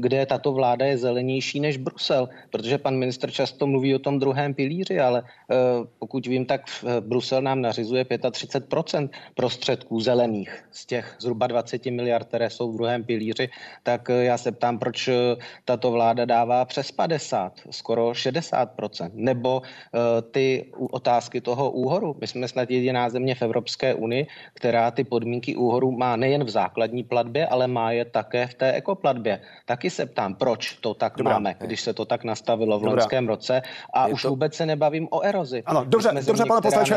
[0.00, 4.54] kde tato vláda je zelenější než Brusel, protože pan ministr často mluví o tom druhém
[4.54, 5.54] pilíři, ale e,
[5.98, 6.60] pokud vím, tak
[7.00, 13.04] Brusel nám nařizuje 35% prostředků zelených z těch zhruba 20 miliard, které jsou v druhém
[13.04, 13.48] pilíři,
[13.82, 15.08] tak e, já se ptám, proč
[15.64, 19.62] tato vláda dává přes 50, skoro 60%, nebo
[20.30, 22.16] ty otázky toho úhoru.
[22.20, 26.48] My jsme snad jediná země v Evropské unii, která ty podmínky úhoru má nejen v
[26.48, 29.40] základní platbě, ale má je také v té ekoplatbě.
[29.66, 31.32] Taky se ptám, proč to tak Dobrá.
[31.32, 32.92] máme, když se to tak nastavilo v Dobrá.
[32.92, 33.62] loňském roce
[33.94, 34.28] a je už to...
[34.30, 35.62] vůbec se nebavím o erozi.
[35.66, 36.94] Ano, dobře, dobře pane poslanče,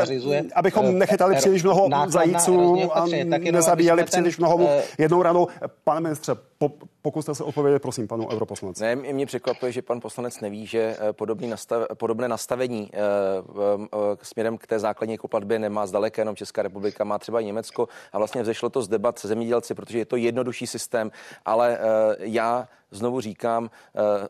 [0.54, 3.06] abychom eh, nechytali příliš mnoho zajíců a
[3.52, 5.48] nezabíjeli příliš mnoho eh, jednou ranou.
[5.84, 8.84] Pane ministře, po, pokuste se odpovědět, prosím, panu europoslanci.
[8.84, 14.16] Ne, mě překvapuje, že pan poslanec neví, že eh, podobný nastav, podobné nastavení e, e,
[14.22, 18.18] směrem k té základní platbě nemá zdaleka jenom Česká republika, má třeba i Německo a
[18.18, 21.10] vlastně vzešlo to z debat se zemědělci, protože je to jednodušší systém,
[21.44, 21.80] ale e,
[22.18, 23.70] já znovu říkám,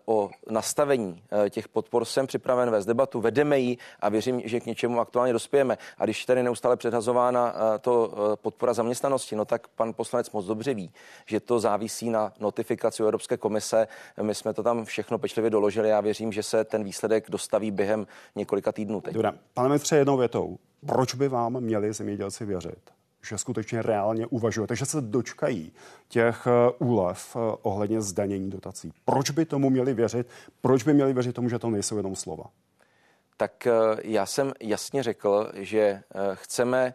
[0.07, 5.01] o nastavení těch podpor jsem připraven vést debatu, vedeme ji a věřím, že k něčemu
[5.01, 5.79] aktuálně dospějeme.
[5.99, 10.91] A když tady neustále předhazována to podpora zaměstnanosti, no tak pan poslanec moc dobře ví,
[11.27, 13.89] že to závisí na notifikaci Evropské komise.
[14.23, 15.89] My jsme to tam všechno pečlivě doložili.
[15.89, 19.01] Já věřím, že se ten výsledek dostaví během několika týdnů.
[19.01, 19.15] Teď.
[19.15, 19.33] Dobrá.
[19.55, 20.59] Pane ministře, jednou větou.
[20.87, 23.02] Proč by vám měli zemědělci věřit?
[23.27, 25.73] Že skutečně reálně uvažujete, že se dočkají
[26.09, 28.93] těch eh, úlev eh, ohledně zdanění dotací.
[29.05, 30.27] Proč by tomu měli věřit?
[30.61, 32.45] Proč by měli věřit tomu, že to nejsou jenom slova?
[33.37, 36.03] Tak eh, já jsem jasně řekl, že
[36.35, 36.95] chceme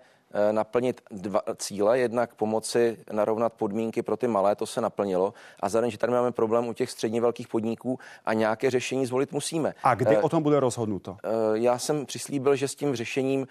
[0.51, 1.99] naplnit dva cíle.
[1.99, 5.33] Jednak pomoci narovnat podmínky pro ty malé, to se naplnilo.
[5.59, 9.31] A zároveň, že tady máme problém u těch středně velkých podniků a nějaké řešení zvolit
[9.31, 9.73] musíme.
[9.83, 11.17] A kdy o tom bude rozhodnuto?
[11.53, 13.47] Já jsem přislíbil, že s tím řešením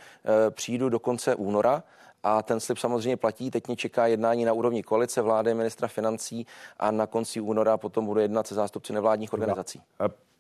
[0.51, 1.83] přijdu do konce února.
[2.23, 3.51] A ten slib samozřejmě platí.
[3.51, 6.47] Teď mě čeká jednání na úrovni koalice vlády, ministra financí
[6.79, 9.81] a na konci února potom budu jednat se zástupci nevládních organizací.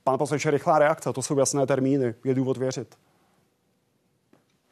[0.04, 2.14] Pan poslanče, rychlá reakce, to jsou jasné termíny.
[2.24, 2.96] Je důvod věřit?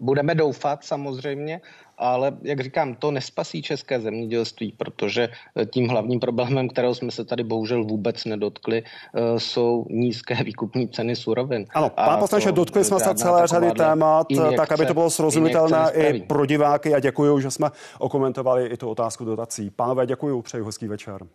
[0.00, 1.60] Budeme doufat samozřejmě,
[1.98, 5.28] ale jak říkám, to nespasí české zemědělství, protože
[5.70, 11.16] tím hlavním problémem, kterého jsme se tady bohužel vůbec nedotkli, eh, jsou nízké výkupní ceny
[11.16, 11.66] surovin.
[11.74, 15.92] Ano, pán poslanče, dotkli jsme se celé řady témat, injekce, tak aby to bylo srozumitelné
[15.92, 19.70] i pro diváky a děkuji, že jsme okomentovali i tu otázku dotací.
[19.70, 21.26] Pánové, děkuji, přeji hezký večer.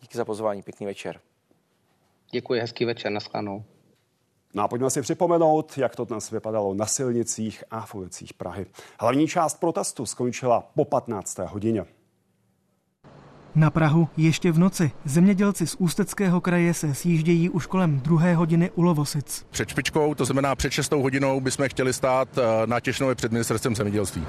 [0.00, 1.20] Díky za pozvání, pěkný večer.
[2.30, 3.64] Děkuji, hezký večer, naschledanou.
[4.54, 8.66] No a pojďme si připomenout, jak to dnes vypadalo na silnicích a v ulicích Prahy.
[9.00, 11.38] Hlavní část protestu skončila po 15.
[11.38, 11.84] hodině.
[13.54, 14.90] Na Prahu ještě v noci.
[15.04, 19.46] Zemědělci z Ústeckého kraje se sjíždějí už kolem druhé hodiny u Lovosic.
[19.50, 23.74] Před špičkou, to znamená před šestou hodinou, bychom chtěli stát eh, na Těšnově před ministerstvem
[23.74, 24.26] zemědělství.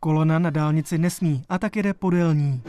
[0.00, 2.62] Kolona na dálnici nesmí a tak jede podélní.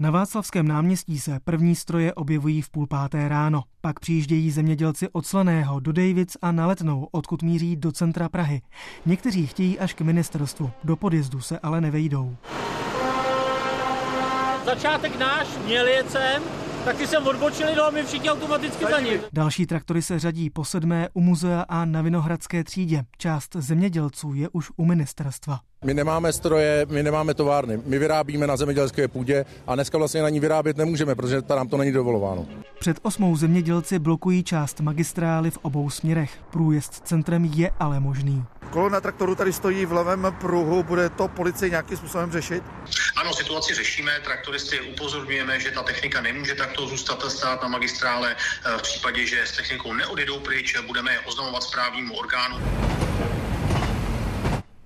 [0.00, 3.62] Na Václavském náměstí se první stroje objevují v půl páté ráno.
[3.80, 8.62] Pak přijíždějí zemědělci od Slaného do Davids a na Letnou, odkud míří do centra Prahy.
[9.06, 12.36] Někteří chtějí až k ministerstvu, do podjezdu se ale nevejdou.
[14.64, 16.42] Začátek náš, měli jet sem,
[16.84, 19.20] tak ty jsem odbočili, no a my všichni automaticky za ním.
[19.32, 23.04] Další traktory se řadí po sedmé u muzea a na Vinohradské třídě.
[23.18, 25.60] Část zemědělců je už u ministerstva.
[25.84, 27.80] My nemáme stroje, my nemáme továrny.
[27.84, 31.76] My vyrábíme na zemědělské půdě a dneska vlastně na ní vyrábět nemůžeme, protože tam to
[31.76, 32.46] není dovolováno.
[32.78, 36.30] Před osmou zemědělci blokují část magistrály v obou směrech.
[36.50, 38.44] Průjezd centrem je ale možný.
[38.70, 42.62] Kolona traktoru tady stojí v levém pruhu, bude to policie nějakým způsobem řešit?
[43.16, 48.36] Ano, situaci řešíme, traktoristy upozorňujeme, že ta technika nemůže takto zůstat stát na magistrále.
[48.78, 52.56] V případě, že s technikou neodjedou pryč, budeme je oznamovat správnímu orgánu.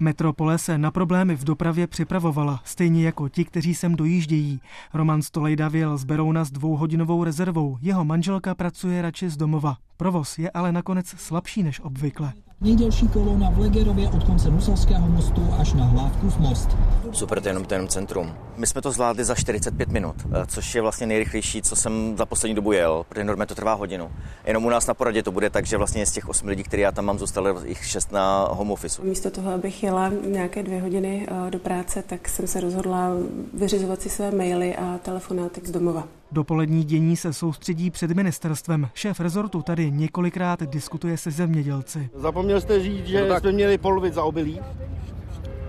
[0.04, 4.60] Metropole se na problémy v dopravě připravovala, stejně jako ti, kteří sem dojíždějí.
[4.94, 7.78] Roman Stolejda vyjel z Berouna s dvouhodinovou rezervou.
[7.80, 9.76] Jeho manželka pracuje radši z domova.
[9.96, 12.32] Provoz je ale nakonec slabší než obvykle.
[12.60, 16.68] Nejdelší kolona v Legerově od konce Nusovského mostu až na Hlávkův most.
[17.12, 18.34] Super, to je jenom, to je jenom centrum.
[18.56, 22.26] My jsme to zvládli za 45 minut, eh, což je vlastně nejrychlejší, co jsem za
[22.26, 24.10] poslední dobu jel, protože normálně to trvá hodinu.
[24.46, 26.82] Jenom u nás na poradě to bude tak, že vlastně z těch 8 lidí, které
[26.82, 29.02] já tam mám, zůstalo jich 6 na home office.
[29.02, 33.10] Místo toho, abych jela nějaké dvě hodiny eh, do práce, tak jsem se rozhodla
[33.54, 36.04] vyřizovat si své maily a telefonáty z domova.
[36.32, 38.88] Dopolední dění se soustředí před ministerstvem.
[38.94, 42.08] Šéf rezortu tady několikrát diskutuje se zemědělci.
[42.14, 43.40] Zapomněl jste říct, že no tak...
[43.40, 44.60] jsme měli polovit za obilí?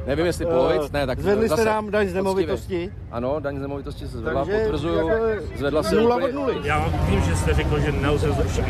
[0.08, 2.92] Nevím, jestli polovic, ne, tak Zvedli jste nám daň z nemovitosti?
[3.12, 6.56] Ano, daň z nemovitosti se zvedla, Takže potvrzuju, jako zvedla se nula od nuly.
[6.64, 8.66] Já vím, že jste řekl, že nelze zrušit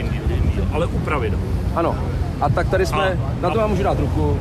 [0.71, 1.34] ale upravit.
[1.76, 1.95] Ano,
[2.41, 4.39] a tak tady jsme, a, na to vám můžu dát ruku.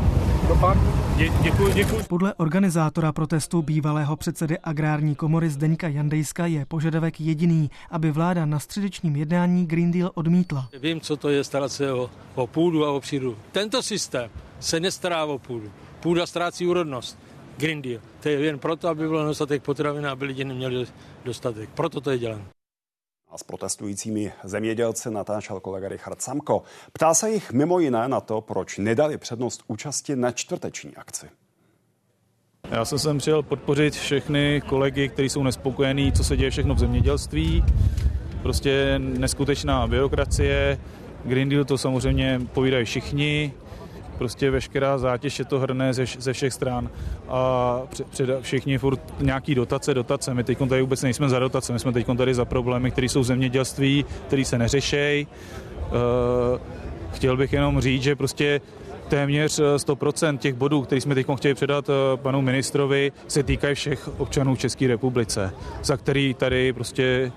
[1.17, 2.05] Dě, děkuji, děkuji.
[2.09, 8.59] Podle organizátora protestu bývalého předsedy agrární komory Zdeňka Jandejska je požadavek jediný, aby vláda na
[8.59, 10.69] středečním jednání Green Deal odmítla.
[10.81, 13.37] Vím, co to je starat se o, o půdu a o přírodu.
[13.53, 14.31] Tento systém
[14.61, 15.71] se nestará o půdu.
[16.01, 17.19] Půda ztrácí úrodnost.
[17.57, 18.01] Green Deal.
[18.21, 20.87] To je jen proto, aby bylo dostatek potravin a aby lidi neměli
[21.25, 21.69] dostatek.
[21.75, 22.45] Proto to je dělané.
[23.35, 26.63] A s protestujícími zemědělci natáčel kolega Richard Samko.
[26.93, 31.27] Ptá se jich mimo jiné na to, proč nedali přednost účasti na čtvrteční akci.
[32.71, 36.79] Já jsem sem přijel podpořit všechny kolegy, kteří jsou nespokojení, co se děje všechno v
[36.79, 37.65] zemědělství.
[38.43, 40.81] Prostě neskutečná byrokracie.
[41.25, 43.53] Green Deal to samozřejmě povídají všichni
[44.19, 46.91] prostě veškerá zátěž je to hrné ze, ze všech stran
[47.29, 50.35] a před, všichni furt nějaký dotace, dotace.
[50.35, 53.21] My teď tady vůbec nejsme za dotace, my jsme teď tady za problémy, které jsou
[53.21, 55.27] v zemědělství, které se neřešejí.
[55.27, 56.61] Uh,
[57.13, 58.61] chtěl bych jenom říct, že prostě
[59.09, 64.21] téměř 100% těch bodů, které jsme teď chtěli předat eh, panu ministrovi, se týkají všech
[64.21, 67.33] občanů České republice, za který tady prostě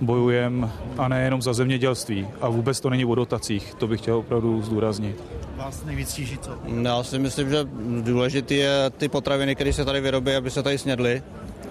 [0.00, 2.28] bojujeme a nejenom za zemědělství.
[2.40, 5.22] A vůbec to není o dotacích, to bych chtěl opravdu zdůraznit.
[5.60, 6.50] Vás nejvíc tíží co?
[6.82, 7.68] Já si myslím, že
[8.00, 11.22] důležité je ty potraviny, které se tady vyrobí, aby se tady snědly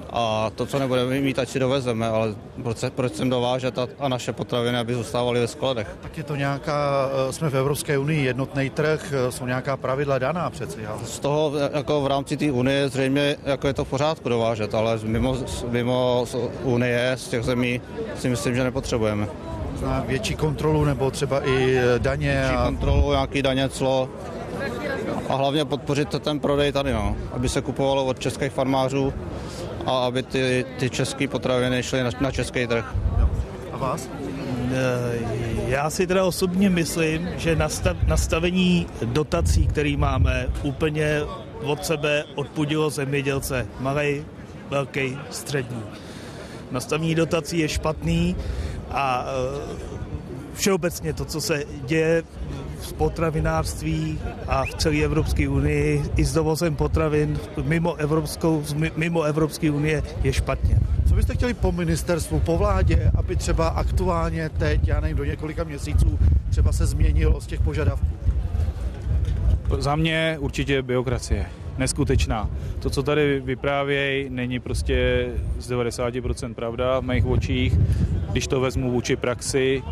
[0.09, 4.07] a to, co nebudeme mít, ať si dovezeme, ale proč, proč sem dovážet a, a
[4.07, 5.87] naše potraviny, aby zůstávaly ve skladech?
[6.01, 10.19] Tak je to nějaká, eh, jsme v Evropské unii, jednotný trh, eh, jsou nějaká pravidla
[10.19, 10.85] daná přeci.
[10.85, 10.99] Ale...
[11.05, 14.99] Z toho jako v rámci té unie zřejmě jako je to v pořádku dovážet, ale
[15.03, 15.37] mimo,
[15.69, 16.25] mimo
[16.63, 17.81] unie z těch zemí
[18.15, 19.27] si myslím, že nepotřebujeme.
[19.79, 22.31] Zná větší kontrolu nebo třeba i eh, daně?
[22.31, 22.65] Větší a...
[22.65, 24.09] kontrolu, nějaký daně, clo
[25.29, 29.13] a hlavně podpořit ten prodej tady, no, aby se kupovalo od českých farmářů
[29.85, 32.95] a aby ty, ty české potraviny šly na, na český trh.
[33.71, 34.09] A vás?
[34.71, 35.19] Eh,
[35.67, 41.21] já si teda osobně myslím, že nastav, nastavení dotací, který máme, úplně
[41.63, 43.67] od sebe odpudilo zemědělce.
[43.79, 44.25] Malý,
[44.69, 45.83] velký, střední.
[46.71, 48.35] Nastavení dotací je špatný
[48.91, 49.89] a eh,
[50.53, 52.23] všeobecně to, co se děje
[52.79, 58.63] v potravinářství a v celé Evropské unii i s dovozem potravin mimo Evropskou,
[58.95, 60.79] mimo Evropské unie je špatně.
[61.09, 65.63] Co byste chtěli po ministerstvu, po vládě, aby třeba aktuálně teď, já nevím, do několika
[65.63, 68.07] měsíců třeba se změnilo z těch požadavků?
[69.77, 71.45] Za mě určitě byrokracie.
[71.77, 72.49] Neskutečná.
[72.79, 75.27] To, co tady vyprávějí, není prostě
[75.59, 77.77] z 90% pravda v mých očích.
[78.31, 79.83] Když to vezmu vůči praxi,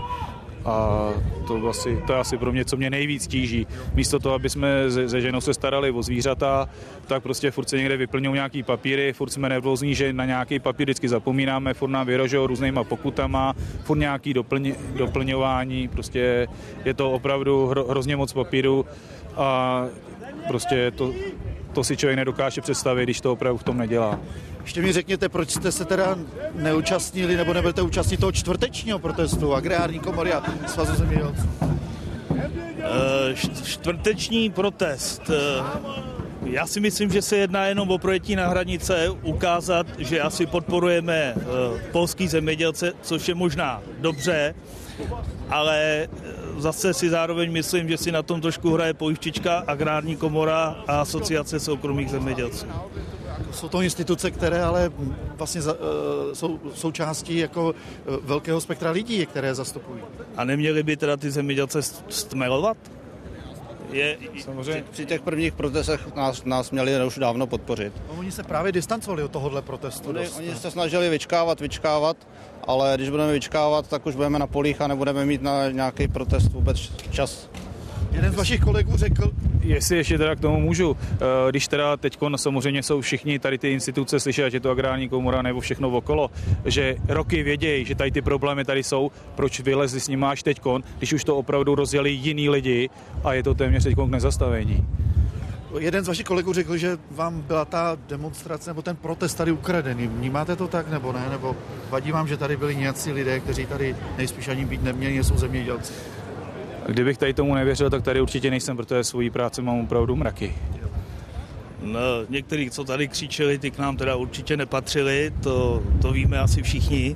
[0.67, 1.09] a
[1.47, 3.67] to, asi, to je asi pro mě, co mě nejvíc tíží.
[3.93, 6.69] Místo toho, aby jsme se, ženou se starali o zvířata,
[7.07, 10.85] tak prostě furt se někde vyplňují nějaký papíry, furt jsme nervózní, že na nějaký papír
[10.85, 16.47] vždycky zapomínáme, furt nám vyrožou různýma pokutama, furt nějaký doplň, doplňování, prostě
[16.85, 18.85] je to opravdu hro, hrozně moc papíru
[19.37, 19.83] a
[20.47, 21.13] prostě to,
[21.77, 24.19] to si člověk nedokáže představit, když to opravdu v tom nedělá.
[24.61, 26.17] Ještě mi řekněte, proč jste se teda
[26.53, 31.49] neúčastnili nebo nebudete účastnit toho čtvrtečního protestu Agrární komory a Svazu zemědělců?
[32.31, 35.21] Eh, čtvrteční protest.
[35.29, 35.63] Eh,
[36.43, 41.33] já si myslím, že se jedná jenom o projetí na hranice, ukázat, že asi podporujeme
[41.37, 41.43] eh,
[41.91, 44.55] polský zemědělce, což je možná dobře,
[45.49, 46.07] ale
[46.57, 51.59] zase si zároveň myslím, že si na tom trošku hraje pojišťička, agrární komora a asociace
[51.59, 52.65] soukromých zemědělců.
[53.51, 54.91] Jsou to instituce, které ale
[55.37, 55.79] vlastně za, uh,
[56.33, 60.01] jsou součástí jako uh, velkého spektra lidí, které zastupují.
[60.37, 62.77] A neměli by teda ty zemědělce stmelovat?
[63.91, 64.81] Je, Samozřejmě.
[64.81, 67.93] Při, při těch prvních protestech nás, nás měli už dávno podpořit.
[68.07, 70.09] No, oni se právě distancovali od tohohle protestu.
[70.09, 72.17] Oni, oni se snažili vyčkávat, vyčkávat,
[72.67, 76.47] ale když budeme vyčkávat, tak už budeme na polích a nebudeme mít na nějaký protest
[76.53, 77.49] vůbec čas.
[78.11, 79.31] Jeden z vašich kolegů řekl,
[79.67, 81.17] Jestli ještě teda k tomu můžu, eh,
[81.49, 85.41] když teda teď samozřejmě jsou všichni tady ty instituce slyšet, ať je to agrární komora
[85.41, 86.31] nebo všechno okolo,
[86.65, 90.61] že roky vědějí, že tady ty problémy tady jsou, proč vylezli s nimi až teď,
[90.97, 92.89] když už to opravdu rozjeli jiní lidi
[93.23, 94.87] a je to téměř teď k nezastavení.
[95.79, 100.07] Jeden z vašich kolegů řekl, že vám byla ta demonstrace nebo ten protest tady ukradený.
[100.07, 101.27] Vnímáte to tak nebo ne?
[101.29, 101.55] Nebo
[101.89, 105.93] vadí vám, že tady byli nějací lidé, kteří tady nejspíš ani být neměli, jsou zemědělci?
[106.87, 110.55] Kdybych tady tomu nevěřil, tak tady určitě nejsem, protože svoji práci mám opravdu mraky.
[111.81, 111.99] No,
[112.29, 117.15] někteří, co tady křičeli, ty k nám teda určitě nepatřili, to, to víme asi všichni,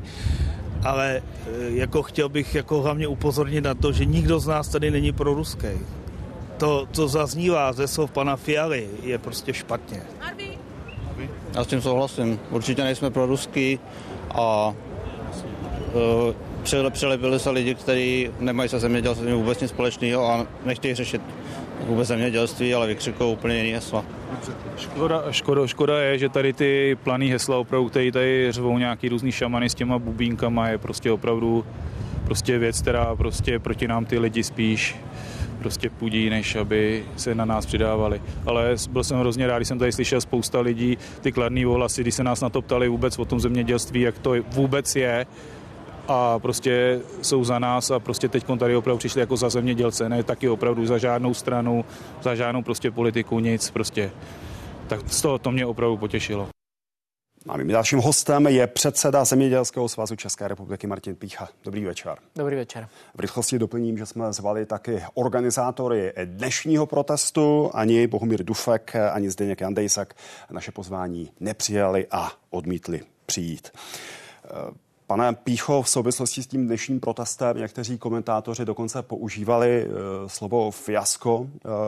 [0.83, 1.21] ale e,
[1.69, 5.33] jako chtěl bych jako hlavně upozornit na to, že nikdo z nás tady není pro
[5.33, 5.67] ruský.
[6.61, 10.01] To, co zaznívá ze slov pana Fialy, je prostě špatně.
[11.53, 12.39] Já s tím souhlasím.
[12.49, 13.79] Určitě nejsme pro ruský
[14.29, 14.73] a
[16.77, 21.21] uh, přilepili se lidi, kteří nemají se zemědělstvím vůbec nic společného a nechtějí řešit
[21.85, 24.05] vůbec zemědělství, ale vykřikují úplně jiný hesla.
[24.77, 29.31] Škoda, škoda, škoda je, že tady ty planý hesla opravdu, které tady řvou nějaký různý
[29.31, 31.65] šamany s těma bubínkama, je prostě opravdu
[32.25, 34.95] prostě věc, která prostě proti nám ty lidi spíš
[35.61, 38.21] prostě pudí, než aby se na nás přidávali.
[38.45, 42.15] Ale byl jsem hrozně rád, když jsem tady slyšel spousta lidí, ty kladný ohlasy, když
[42.15, 45.25] se nás na to ptali vůbec o tom zemědělství, jak to vůbec je,
[46.07, 50.23] a prostě jsou za nás a prostě teď tady opravdu přišli jako za zemědělce, ne
[50.23, 51.85] taky opravdu za žádnou stranu,
[52.21, 54.11] za žádnou prostě politiku, nic prostě.
[54.87, 56.60] Tak z toho to mě opravdu potěšilo.
[57.47, 61.49] A mým dalším hostem je předseda Zemědělského svazu České republiky Martin Pícha.
[61.63, 62.17] Dobrý večer.
[62.35, 62.87] Dobrý večer.
[63.15, 67.71] V rychlosti doplním, že jsme zvali taky organizátory dnešního protestu.
[67.73, 70.13] Ani Bohumír Dufek, ani Zdeněk Jandejsak
[70.51, 73.71] naše pozvání nepřijali a odmítli přijít.
[75.11, 79.93] Pane Pícho, v souvislosti s tím dnešním protestem někteří komentátoři dokonce používali uh,
[80.27, 81.37] slovo fiasko.
[81.37, 81.47] Uh,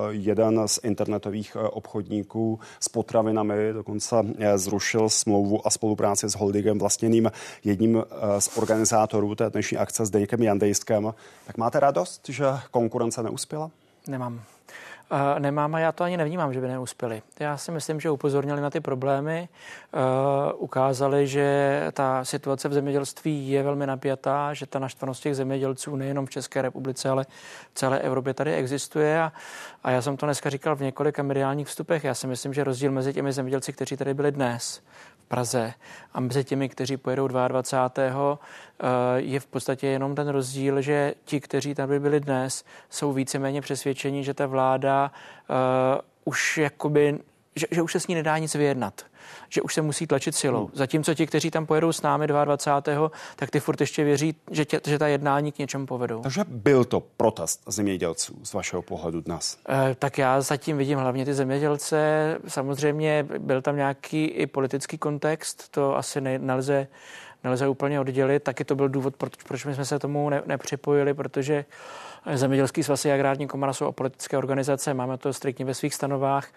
[0.10, 4.16] jeden z internetových uh, obchodníků s potravinami dokonce
[4.56, 7.32] zrušil smlouvu a spolupráci s holdingem vlastněným
[7.64, 8.04] jedním
[8.40, 11.14] z organizátorů té dnešní akce s Deňkem Jandejskem.
[11.46, 13.72] Tak máte radost, že konkurence neuspěla?
[14.08, 14.42] Nemám
[15.40, 17.22] nemám a já to ani nevnímám, že by neuspěli.
[17.40, 19.50] Já si myslím, že upozornili na ty problémy,
[20.58, 26.26] ukázali, že ta situace v zemědělství je velmi napjatá, že ta naštvanost těch zemědělců nejenom
[26.26, 27.24] v České republice, ale
[27.74, 29.32] v celé Evropě tady existuje a,
[29.84, 32.04] a já jsem to dneska říkal v několika mediálních vstupech.
[32.04, 34.82] Já si myslím, že rozdíl mezi těmi zemědělci, kteří tady byli dnes
[35.28, 35.74] Praze
[36.14, 38.40] a mezi těmi, kteří pojedou 22.
[38.80, 43.62] Eh, je v podstatě jenom ten rozdíl, že ti, kteří tady byli dnes, jsou víceméně
[43.62, 45.12] přesvědčeni, že ta vláda
[45.50, 45.56] uh,
[46.26, 47.20] už jakoby,
[47.56, 49.06] že, že už se s ní nedá nic vyjednat
[49.50, 50.66] že už se musí tlačit silou.
[50.66, 50.72] Hmm.
[50.74, 53.12] Zatímco ti, kteří tam pojedou s námi 22.
[53.36, 56.22] tak ty furt ještě věří, že, tě, že ta jednání k něčemu povedou.
[56.22, 59.58] Takže byl to protest zemědělců z vašeho pohledu dnes?
[59.70, 62.38] E, tak já zatím vidím hlavně ty zemědělce.
[62.48, 66.88] Samozřejmě byl tam nějaký i politický kontext, to asi ne, nelze
[67.44, 68.44] nelze úplně oddělit.
[68.44, 71.66] Taky to byl důvod, proč, proč my jsme se tomu ne, nepřipojili, protože
[72.34, 76.48] Zemědělský svaz a agrární komora jsou politické organizace, máme to striktně ve svých stanovách.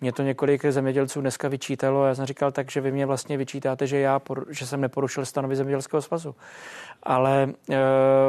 [0.00, 2.06] Mě to několik zemědělců dneska vyčítalo.
[2.06, 5.56] Já jsem říkal tak, že vy mě vlastně vyčítáte, že já že jsem neporušil stanovy
[5.56, 6.34] Zemědělského svazu.
[7.02, 7.76] Ale e,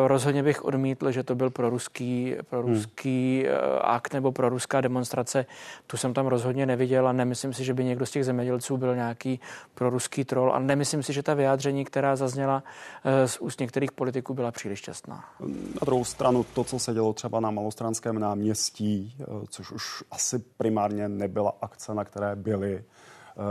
[0.07, 2.73] rozhodně bych odmítl, že to byl pro ruský, pro hmm.
[2.73, 3.79] ruský hmm.
[3.81, 5.45] akt nebo pro ruská demonstrace.
[5.87, 8.95] Tu jsem tam rozhodně neviděl a nemyslím si, že by někdo z těch zemědělců byl
[8.95, 9.39] nějaký
[9.73, 12.63] pro ruský troll a nemyslím si, že ta vyjádření, která zazněla
[13.03, 15.25] e, z úst některých politiků, byla příliš šťastná.
[15.41, 20.39] Na druhou stranu to, co se dělo třeba na Malostranském náměstí, e, což už asi
[20.39, 22.83] primárně nebyla akce, na které byli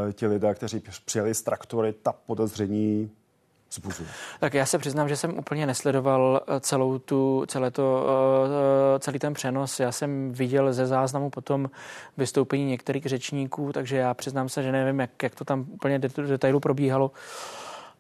[0.09, 3.11] eh, ti lidé, kteří přijeli z traktory, ta podezření
[3.75, 4.05] Zbuzu.
[4.41, 8.07] Tak já se přiznám, že jsem úplně nesledoval eh, celou tu, celé to,
[8.97, 9.81] eh, celý ten přenos.
[9.81, 11.71] Já jsem viděl ze záznamu potom
[12.17, 16.61] vystoupení některých řečníků, takže já přiznám se, že nevím, jak, jak to tam úplně detailu
[16.61, 17.11] probíhalo.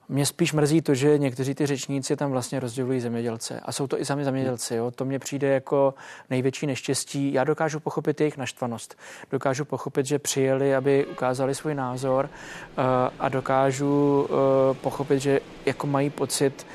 [0.09, 3.61] Mě spíš mrzí to, že někteří ty řečníci tam vlastně rozdělují zemědělce.
[3.65, 4.75] A jsou to i sami zemědělci.
[4.75, 4.91] Jo?
[4.91, 5.95] To mně přijde jako
[6.31, 7.33] největší neštěstí.
[7.33, 8.99] Já dokážu pochopit jejich naštvanost.
[9.31, 12.85] Dokážu pochopit, že přijeli, aby ukázali svůj názor uh,
[13.19, 16.67] a dokážu uh, pochopit, že jako mají pocit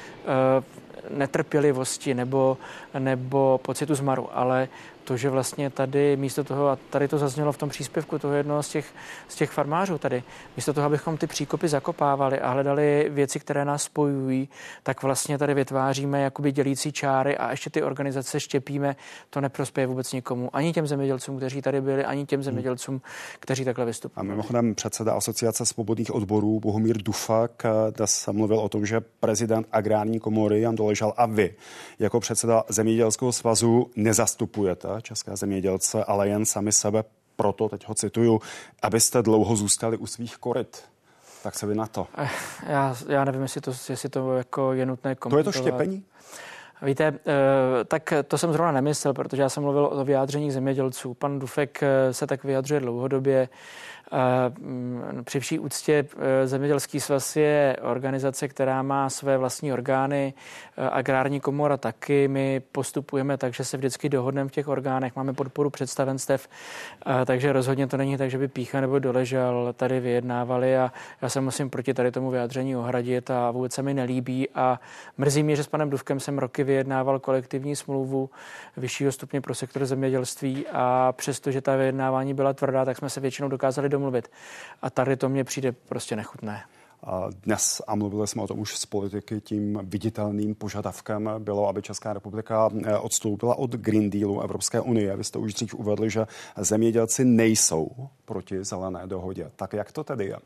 [0.59, 2.57] uh, netrpělivosti nebo,
[2.99, 4.67] nebo pocitu zmaru, ale
[5.09, 8.63] to, že vlastně tady místo toho, a tady to zaznělo v tom příspěvku toho jednoho
[8.63, 8.85] z těch,
[9.27, 10.23] z těch farmářů tady,
[10.57, 14.49] místo toho, abychom ty příkopy zakopávali a hledali věci, které nás spojují,
[14.83, 18.95] tak vlastně tady vytváříme jakoby dělící čáry a ještě ty organizace štěpíme,
[19.29, 20.49] to neprospěje vůbec nikomu.
[20.53, 23.01] Ani těm zemědělcům, kteří tady byli, ani těm zemědělcům,
[23.39, 24.17] kteří takhle vystupují.
[24.19, 27.63] A mimochodem předseda Asociace svobodných odborů Bohumír Dufak
[27.97, 31.55] dnes mluvil o tom, že prezident agrární komory Jan Doležal a vy
[31.99, 37.03] jako předseda Zemědělského svazu nezastupujete české zemědělce, ale jen sami sebe
[37.35, 38.41] proto, teď ho cituju,
[38.81, 40.83] abyste dlouho zůstali u svých koryt.
[41.43, 42.07] Tak se vy na to.
[42.17, 42.29] Eh,
[42.67, 45.43] já, já nevím, jestli to, jestli to jako je nutné komentovat.
[45.43, 46.03] To je to štěpení?
[46.81, 51.13] Víte, eh, tak to jsem zrovna nemyslel, protože já jsem mluvil o vyjádření zemědělců.
[51.13, 53.49] Pan Dufek eh, se tak vyjadřuje dlouhodobě.
[54.59, 56.05] Mm, při vší úctě
[56.45, 60.33] Zemědělský svaz je organizace, která má své vlastní orgány,
[60.91, 62.27] agrární komora taky.
[62.27, 66.47] My postupujeme tak, že se vždycky dohodneme v těch orgánech, máme podporu představenstev,
[67.25, 71.41] takže rozhodně to není tak, že by Pícha nebo Doležal tady vyjednávali a já se
[71.41, 74.79] musím proti tady tomu vyjádření ohradit a vůbec se mi nelíbí a
[75.17, 78.29] mrzí mě, že s panem Duvkem jsem roky vyjednával kolektivní smlouvu
[78.77, 83.47] vyššího stupně pro sektor zemědělství a přestože ta vyjednávání byla tvrdá, tak jsme se většinou
[83.47, 84.31] dokázali domluvit.
[84.81, 86.61] A tady to mně přijde prostě nechutné.
[87.45, 92.13] Dnes, a mluvili jsme o tom už z politiky, tím viditelným požadavkem bylo, aby Česká
[92.13, 95.17] republika eh, odstoupila od Green Dealu Evropské unie.
[95.17, 97.89] Vy jste už dřív uvedli, že zemědělci nejsou
[98.25, 99.51] proti zelené dohodě.
[99.55, 100.37] Tak jak to tedy je?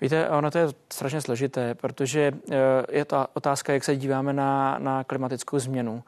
[0.00, 2.56] Víte, ono to je strašně složité, protože eh,
[2.92, 6.02] je to otázka, jak se díváme na, na klimatickou změnu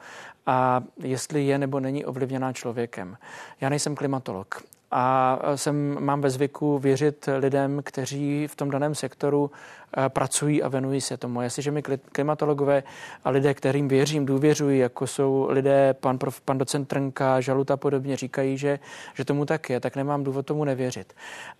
[0.47, 3.17] a jestli je nebo není ovlivněná člověkem.
[3.61, 9.51] Já nejsem klimatolog, a jsem, mám ve zvyku věřit lidem, kteří v tom daném sektoru
[9.51, 9.78] Eh,
[10.09, 11.43] pracují a venují se tomu.
[11.43, 12.83] Jestliže mi klimatologové
[13.25, 18.17] a lidé, kterým věřím, důvěřují, jako jsou lidé, pan, prof, pan docent Trnka, Žaluta podobně,
[18.17, 18.79] říkají, že,
[19.15, 21.13] že tomu tak je, tak nemám důvod tomu nevěřit.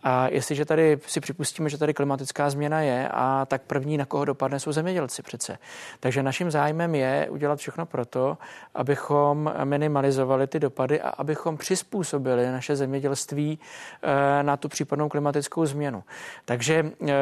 [0.03, 4.25] A jestliže tady si připustíme, že tady klimatická změna je, a tak první, na koho
[4.25, 5.59] dopadne, jsou zemědělci přece.
[6.01, 8.39] Takže naším zájmem je udělat všechno proto,
[8.75, 13.59] abychom minimalizovali ty dopady a abychom přizpůsobili naše zemědělství
[14.03, 16.05] eh, na tu případnou klimatickou změnu.
[16.45, 17.15] Takže eh,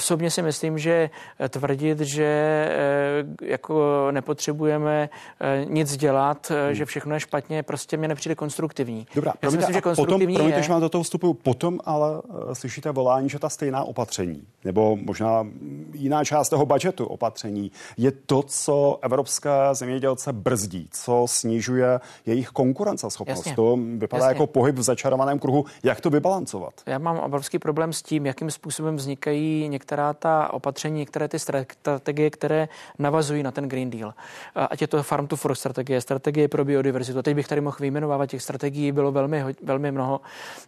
[0.00, 1.10] osobně si myslím, že
[1.48, 6.74] tvrdit, že eh, jako nepotřebujeme eh, nic dělat, eh, hmm.
[6.74, 9.06] že všechno je špatně, prostě mě nepřijde konstruktivní.
[9.14, 10.62] Dobrá, Já myslím, že konstruktivní potom, promiňte, je...
[10.62, 12.22] že vám do toho vstupuju, potom ale
[12.52, 15.46] slyšíte volání, že ta stejná opatření, nebo možná
[15.92, 23.46] jiná část toho budžetu opatření, je to, co evropské zemědělce brzdí, co snižuje jejich konkurenceschopnost.
[23.46, 23.56] Jasně.
[23.56, 24.34] To vypadá Jasně.
[24.34, 25.64] jako pohyb v začarovaném kruhu.
[25.82, 26.74] Jak to vybalancovat?
[26.86, 32.30] Já mám obrovský problém s tím, jakým způsobem vznikají některá ta opatření, některé ty strategie,
[32.30, 32.68] které
[32.98, 34.14] navazují na ten Green Deal.
[34.54, 37.22] Ať je to Farm to Fork strategie, strategie pro biodiverzitu.
[37.22, 40.20] Teď bych tady mohl vyjmenovávat, těch strategií bylo velmi, velmi mnoho.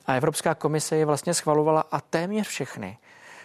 [0.06, 2.98] A Evropská komise je vlastně schvalovala a téměř všechny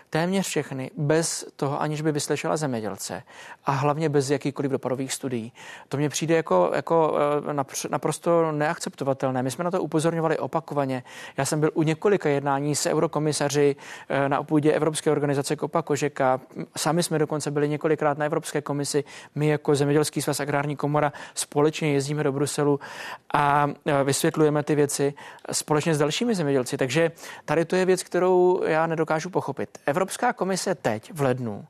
[0.09, 3.23] téměř všechny, bez toho, aniž by vyslyšela zemědělce
[3.65, 5.51] a hlavně bez jakýkoliv dopadových studií.
[5.89, 7.17] To mně přijde jako, jako
[7.49, 9.43] eh, naprosto neakceptovatelné.
[9.43, 11.03] My jsme na to upozorňovali opakovaně.
[11.37, 13.75] Já jsem byl u několika jednání s eurokomisaři
[14.09, 16.39] eh, na půdě Evropské organizace Kopa Kožeka.
[16.77, 19.03] Sami jsme dokonce byli několikrát na Evropské komisi.
[19.35, 22.79] My jako Zemědělský svaz Agrární komora společně jezdíme do Bruselu
[23.33, 25.13] a eh, vysvětlujeme ty věci
[25.51, 26.77] společně s dalšími zemědělci.
[26.77, 27.11] Takže
[27.45, 29.77] tady to je věc, kterou já nedokážu pochopit.
[29.97, 31.65] Evropská komise teď v lednu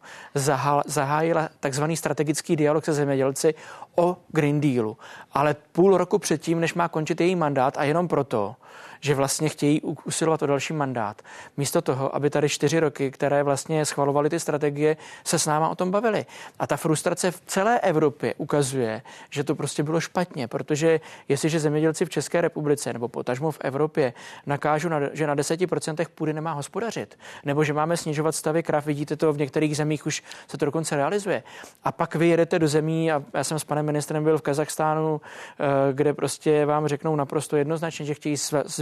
[0.85, 3.53] zahájila takzvaný strategický dialog se zemědělci
[3.95, 4.97] o Green Dealu,
[5.31, 8.55] ale půl roku předtím, než má končit její mandát a jenom proto,
[8.99, 11.21] že vlastně chtějí usilovat o další mandát.
[11.57, 15.75] Místo toho, aby tady čtyři roky, které vlastně schvalovaly ty strategie, se s náma o
[15.75, 16.25] tom bavili.
[16.59, 22.05] A ta frustrace v celé Evropě ukazuje, že to prostě bylo špatně, protože jestliže zemědělci
[22.05, 24.13] v České republice nebo potažmo v Evropě
[24.45, 29.15] nakážu, na, že na 10% půdy nemá hospodařit, nebo že máme snižovat stavy krav, vidíte
[29.15, 31.43] to v některých zemích už se to dokonce realizuje.
[31.83, 35.21] A pak vy jedete do zemí, a já jsem s panem ministrem byl v Kazachstánu,
[35.21, 38.37] eh, kde prostě vám řeknou naprosto jednoznačně, že chtějí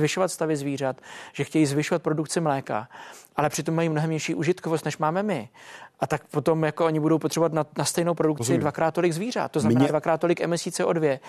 [0.06, 1.02] zvyšovat stavy zvířat,
[1.34, 2.88] že chtějí zvyšovat produkci mléka,
[3.36, 5.50] ale přitom mají mnohem nižší užitkovost, než máme my.
[6.00, 8.62] A tak potom jako oni budou potřebovat na, na stejnou produkci Rozumím.
[8.62, 9.88] dvakrát tolik zvířat, to znamená Mě...
[9.88, 11.20] dvakrát tolik emisí CO2.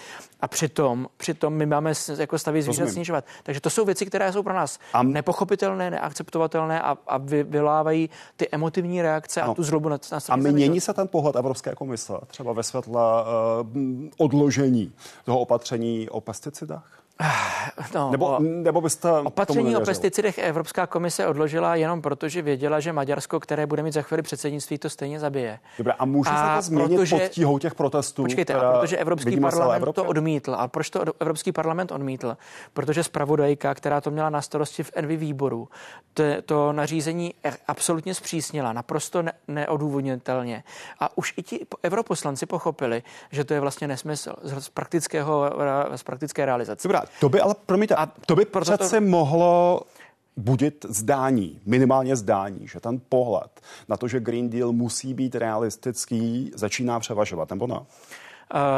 [0.41, 2.95] A přitom, přitom my máme jako stavy zvířat Rozumím.
[2.95, 3.24] snižovat.
[3.43, 5.03] Takže to jsou věci, které jsou pro nás a...
[5.03, 9.51] nepochopitelné, neakceptovatelné a, a vy, vylávají ty emotivní reakce no.
[9.51, 13.03] a tu zlobu na, na A mění se ten pohled Evropské komise, třeba ve světle
[13.03, 13.68] uh,
[14.16, 14.93] odložení
[15.24, 17.05] toho opatření o pesticidách?
[17.94, 22.92] No, nebo, nebo byste opatření o pesticidech Evropská komise odložila jenom proto, že věděla, že
[22.92, 25.58] Maďarsko, které bude mít za chvíli předsednictví, to stejně zabije.
[25.78, 28.22] Dobře, a může a se to změnit protože, pod tíhou těch protestů?
[28.22, 30.54] Počkejte, a protože Evropský parlament to odmítl.
[30.58, 32.36] A proč to Evropský parlament odmítl?
[32.72, 35.68] Protože zpravodajka, která to měla na starosti v Envy výboru,
[36.14, 37.34] to, to nařízení
[37.68, 40.64] absolutně zpřísnila, naprosto ne, neodůvodnitelně.
[41.00, 45.52] A už i ti europoslanci pochopili, že to je vlastně nesmysl z, praktického,
[45.96, 46.88] z praktické realizace.
[46.88, 49.07] Dobrá, to by ale, promiňte, a to by přece to...
[49.07, 49.82] mohlo
[50.36, 56.50] budit zdání, minimálně zdání, že ten pohled na to, že Green Deal musí být realistický,
[56.54, 57.80] začíná převažovat, nebo ne?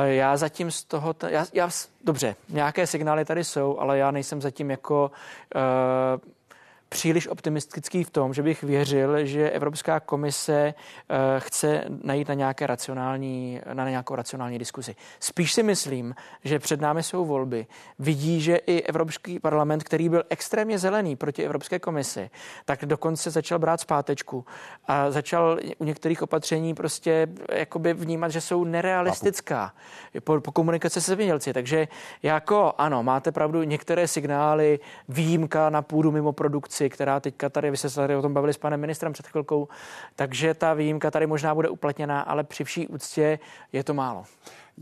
[0.05, 1.71] Já zatím z toho, já, já,
[2.05, 5.11] dobře, nějaké signály tady jsou, ale já nejsem zatím jako
[5.55, 5.61] uh,
[6.89, 12.67] příliš optimistický v tom, že bych věřil, že Evropská komise eh, chce najít na nějaké
[12.67, 14.97] racionální, na nějakou racionální diskuzi.
[15.21, 16.15] Spíš si myslím,
[16.45, 17.67] že před námi jsou volby.
[17.99, 22.31] Vidí, že i Evropský parlament, který byl extrémně zelený proti Evropské komisi,
[22.65, 24.45] tak dokonce začal brát zpátečku
[24.87, 29.75] a začal u některých opatření prostě jakoby vnímat, že jsou nerealistická
[30.25, 31.53] po, po komunikaci se zemědělci.
[31.53, 31.89] Takže
[32.23, 34.79] jako ano, máte pravdu, některé signály,
[35.09, 38.53] výjimka na půdu mimo produkci, korupci, která teďka tady, vy se tady o tom bavili
[38.53, 39.69] s panem ministrem před chvilkou,
[40.17, 43.39] takže ta výjimka tady možná bude uplatněná, ale při vší úctě
[43.73, 44.25] je to málo.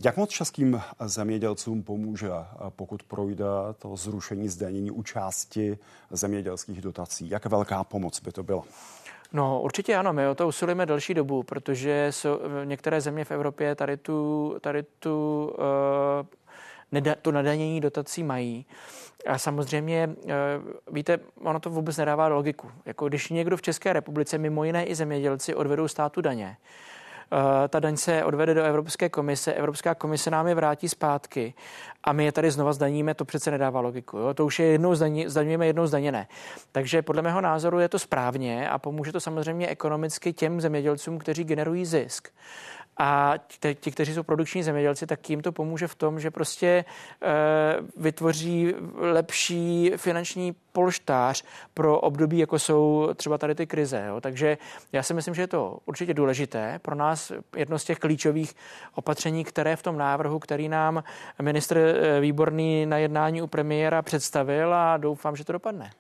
[0.05, 2.30] Jak moc českým zemědělcům pomůže,
[2.68, 3.44] pokud projde
[3.78, 5.78] to zrušení zdanění u části
[6.11, 7.30] zemědělských dotací?
[7.30, 8.62] Jak velká pomoc by to byla?
[9.32, 13.74] No určitě ano, my o to usilujeme delší dobu, protože jsou některé země v Evropě
[13.74, 16.26] tady tu, tady tu uh,
[16.92, 18.66] neda, to nadanění dotací mají.
[19.27, 20.35] A samozřejmě, eh,
[20.91, 22.71] víte, ono to vůbec nedává logiku.
[22.87, 26.57] Jako když někdo v České republice, mimo jiné i zemědělci, odvedou státu daně,
[27.33, 31.55] eh, ta daň se odvede do Evropské komise, Evropská komise nám je vrátí zpátky
[32.05, 34.19] a my je tady znova zdaníme, to přece nedává logiku.
[34.19, 34.35] Jo?
[34.35, 36.27] To už je jednou zdaní, zdaňujeme, jednou zdaněné.
[36.73, 41.45] Takže podle mého názoru je to správně a pomůže to samozřejmě ekonomicky těm zemědělcům, kteří
[41.45, 42.29] generují zisk.
[42.99, 43.34] A
[43.80, 46.84] ti, kteří jsou produkční zemědělci, tak jim to pomůže v tom, že prostě e,
[47.97, 51.44] vytvoří lepší finanční polštář
[51.74, 54.05] pro období, jako jsou třeba tady ty krize.
[54.09, 54.20] Jo.
[54.20, 54.59] Takže
[54.92, 56.78] já si myslím, že je to určitě důležité.
[56.82, 58.55] Pro nás jedno z těch klíčových
[58.94, 61.05] opatření, které v tom návrhu, který nám
[61.42, 65.90] ministr eh, Výborný na jednání u premiéra představil a doufám, že to dopadne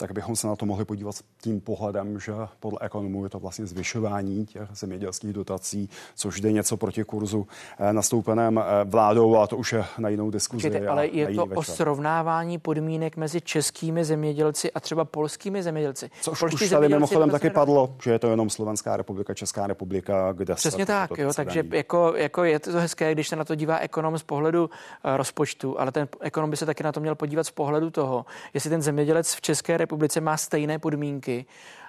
[0.00, 3.66] tak bychom se na to mohli podívat tím pohledem, že podle ekonomů je to vlastně
[3.66, 7.46] zvyšování těch zemědělských dotací, což jde něco proti kurzu
[7.78, 10.62] eh, nastoupeném eh, vládou, a to už je na jinou diskuzi.
[10.62, 11.58] Čekajte, ale je to večer.
[11.58, 16.10] o srovnávání podmínek mezi českými zemědělci a třeba polskými zemědělci.
[16.20, 20.32] Což Polští už tady mimochodem taky padlo, že je to jenom Slovenská republika, Česká republika,
[20.32, 23.54] kde Přesně se tak, jo, takže jako, jako je to hezké, když se na to
[23.54, 27.14] dívá ekonom z pohledu uh, rozpočtu, ale ten ekonom by se taky na to měl
[27.14, 31.46] podívat z pohledu toho, jestli ten zemědělec v České republice republice má stejné podmínky,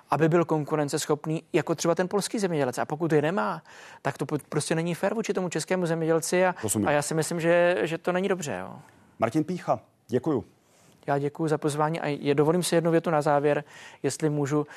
[0.09, 2.77] aby byl konkurenceschopný jako třeba ten polský zemědělec.
[2.77, 3.61] A pokud je nemá,
[4.01, 7.77] tak to prostě není fér vůči tomu českému zemědělci a, a já si myslím, že,
[7.81, 8.57] že to není dobře.
[8.59, 8.79] Jo.
[9.19, 10.45] Martin Pícha, děkuju.
[11.07, 13.63] Já děkuji za pozvání a je, dovolím si jednu větu na závěr,
[14.03, 14.67] jestli můžu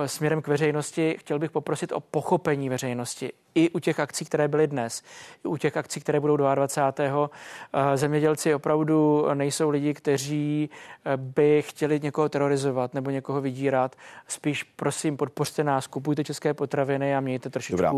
[0.00, 1.16] eh, směrem k veřejnosti.
[1.18, 5.02] Chtěl bych poprosit o pochopení veřejnosti i u těch akcí, které byly dnes,
[5.44, 7.30] i u těch akcí, které budou 22.
[7.72, 10.70] Eh, zemědělci opravdu nejsou lidi, kteří
[11.04, 13.96] eh, by chtěli někoho terorizovat nebo někoho vydírat.
[14.28, 17.92] Spíš prosím, podpořte nás, kupujte české potraviny a mějte trošičku, Dobrá.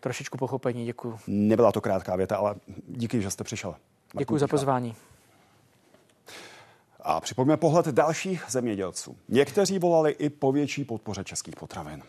[0.00, 0.84] trošičku pochopení.
[0.84, 1.18] Děkuji.
[1.26, 2.54] Nebyla to krátká věta, ale
[2.88, 3.74] díky, že jste přišel.
[4.18, 4.94] Děkuji za pozvání.
[7.04, 9.16] A připomněme pohled dalších zemědělců.
[9.28, 12.02] Někteří volali i po větší podpoře českých potravin.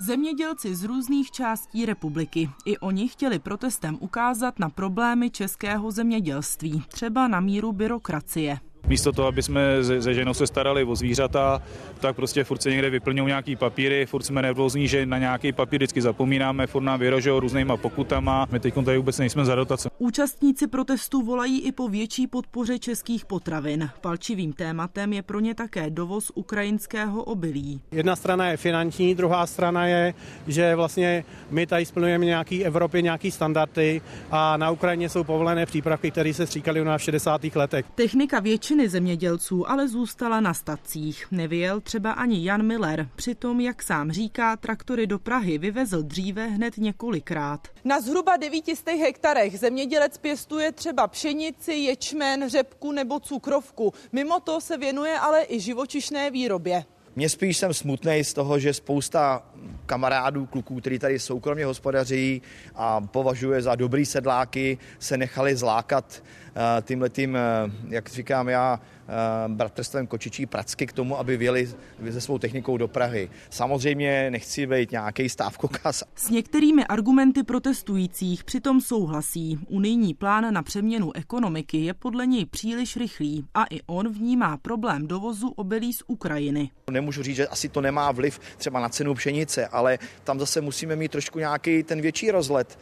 [0.00, 2.50] Zemědělci z různých částí republiky.
[2.64, 8.58] I oni chtěli protestem ukázat na problémy českého zemědělství, třeba na míru byrokracie.
[8.86, 11.62] Místo toho, aby jsme ze ženou se starali o zvířata,
[12.00, 15.78] tak prostě furt se někde vyplňují nějaký papíry, furt jsme nervózní, že na nějaký papír
[15.78, 18.46] vždycky zapomínáme, furt nám vyrožou různýma pokutama.
[18.50, 19.90] My teď tady vůbec nejsme za dotace.
[19.98, 23.90] Účastníci protestu volají i po větší podpoře českých potravin.
[24.00, 27.80] Palčivým tématem je pro ně také dovoz ukrajinského obilí.
[27.92, 30.14] Jedna strana je finanční, druhá strana je,
[30.46, 36.10] že vlastně my tady splňujeme nějaký Evropě nějaký standardy a na Ukrajině jsou povolené přípravky,
[36.10, 37.44] které se stříkaly u nás v 60.
[37.54, 37.86] letech.
[37.94, 41.26] Technika větší Většiny zemědělců ale zůstala na stacích.
[41.30, 43.08] Nevyjel třeba ani Jan Miller.
[43.16, 47.68] Přitom, jak sám říká, traktory do Prahy vyvezl dříve hned několikrát.
[47.84, 53.92] Na zhruba 900 hektarech zemědělec pěstuje třeba pšenici, ječmen, řepku nebo cukrovku.
[54.12, 56.84] Mimo to se věnuje ale i živočišné výrobě.
[57.16, 59.42] Mě spíš jsem smutný z toho, že spousta
[59.86, 62.42] kamarádů, kluků, kteří tady soukromně hospodaří
[62.74, 66.22] a považuje za dobrý sedláky, se nechali zlákat
[66.56, 67.40] Eh, tímhle tím, eh,
[67.88, 69.12] jak říkám já, eh,
[69.48, 71.68] bratrstvem Kočičí Pracky k tomu, aby věli
[72.10, 73.30] se svou technikou do Prahy.
[73.50, 76.04] Samozřejmě nechci být nějaký stávkokas.
[76.14, 79.58] S některými argumenty protestujících přitom souhlasí.
[79.68, 85.06] Unijní plán na přeměnu ekonomiky je podle něj příliš rychlý a i on vnímá problém
[85.06, 86.70] dovozu obilí z Ukrajiny.
[86.90, 90.96] Nemůžu říct, že asi to nemá vliv třeba na cenu pšenice, ale tam zase musíme
[90.96, 92.78] mít trošku nějaký ten větší rozlet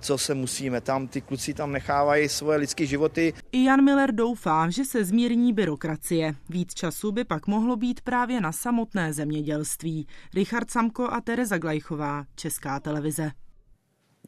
[0.00, 0.80] co se musíme.
[0.80, 3.32] Tam ty kluci tam nechávají svoje lidské životy.
[3.52, 6.34] I Jan Miller doufá, že se zmírní byrokracie.
[6.48, 10.06] Víc času by pak mohlo být právě na samotné zemědělství.
[10.34, 13.30] Richard Samko a Tereza Glajchová, Česká televize.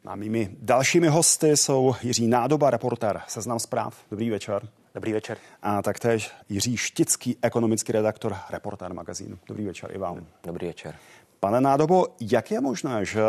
[0.05, 4.05] A mými dalšími hosty jsou Jiří Nádoba, reportér Seznam zpráv.
[4.11, 4.69] Dobrý večer.
[4.95, 5.37] Dobrý večer.
[5.61, 9.39] A taktéž Jiří Štický, ekonomický redaktor, reportér magazínu.
[9.47, 10.25] Dobrý večer i vám.
[10.43, 10.95] Dobrý večer.
[11.41, 13.21] Pane Nádobo, jak je možné, že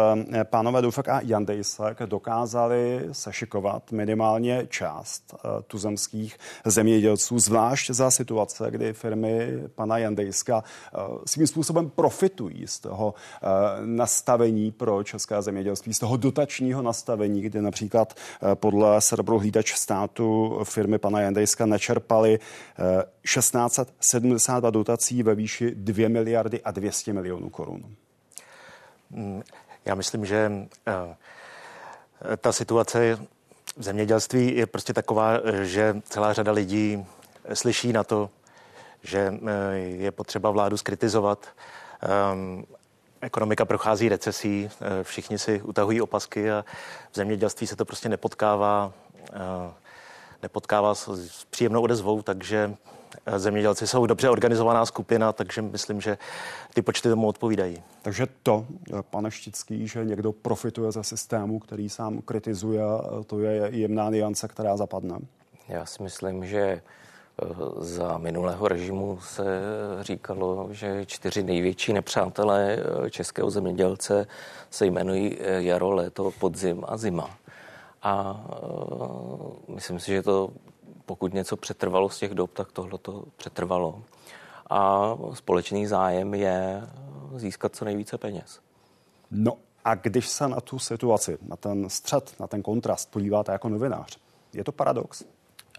[0.44, 8.92] pánové Dufek a Jandejsek dokázali sešikovat minimálně část eh, tuzemských zemědělců, zvlášť za situace, kdy
[8.92, 13.46] firmy pana Jandejska eh, svým způsobem profitují z toho eh,
[13.86, 18.14] nastavení pro české zemědělství, z toho dotačního nastavení, kdy například
[18.54, 22.38] podle serveru hlídač státu firmy pana Jandejska nečerpali
[23.22, 27.96] 1672 dotací ve výši 2 miliardy a 200 milionů korun.
[29.10, 29.42] Mm,
[29.84, 30.52] já myslím, že
[30.86, 31.16] eh,
[32.36, 33.18] ta situace
[33.76, 35.32] v zemědělství je prostě taková,
[35.62, 37.06] že celá řada lidí
[37.54, 38.30] slyší na to,
[39.02, 41.46] že eh, je potřeba vládu skritizovat.
[42.02, 42.64] Ehm,
[43.20, 46.64] ekonomika prochází recesí, eh, všichni si utahují opasky a
[47.12, 48.92] v zemědělství se to prostě nepotkává,
[50.42, 52.74] nepotkává s příjemnou odezvou, takže
[53.36, 56.18] zemědělci jsou dobře organizovaná skupina, takže myslím, že
[56.74, 57.82] ty počty tomu odpovídají.
[58.02, 58.66] Takže to,
[59.10, 62.82] pane Štický, že někdo profituje ze systému, který sám kritizuje,
[63.26, 65.18] to je jemná niance, která zapadne?
[65.70, 66.82] Já si myslím, že eh,
[67.78, 69.44] za minulého režimu se
[70.00, 74.26] říkalo, že čtyři největší nepřátelé eh, českého zemědělce
[74.70, 77.30] se jmenují eh, jaro, léto, podzim a zima.
[78.02, 78.44] A
[79.68, 80.50] myslím si, že to
[81.10, 84.02] pokud něco přetrvalo z těch dob, tak tohle to přetrvalo.
[84.70, 86.82] A společný zájem je
[87.36, 88.60] získat co nejvíce peněz.
[89.30, 93.68] No a když se na tu situaci, na ten střed, na ten kontrast podíváte jako
[93.68, 94.18] novinář,
[94.52, 95.24] je to paradox?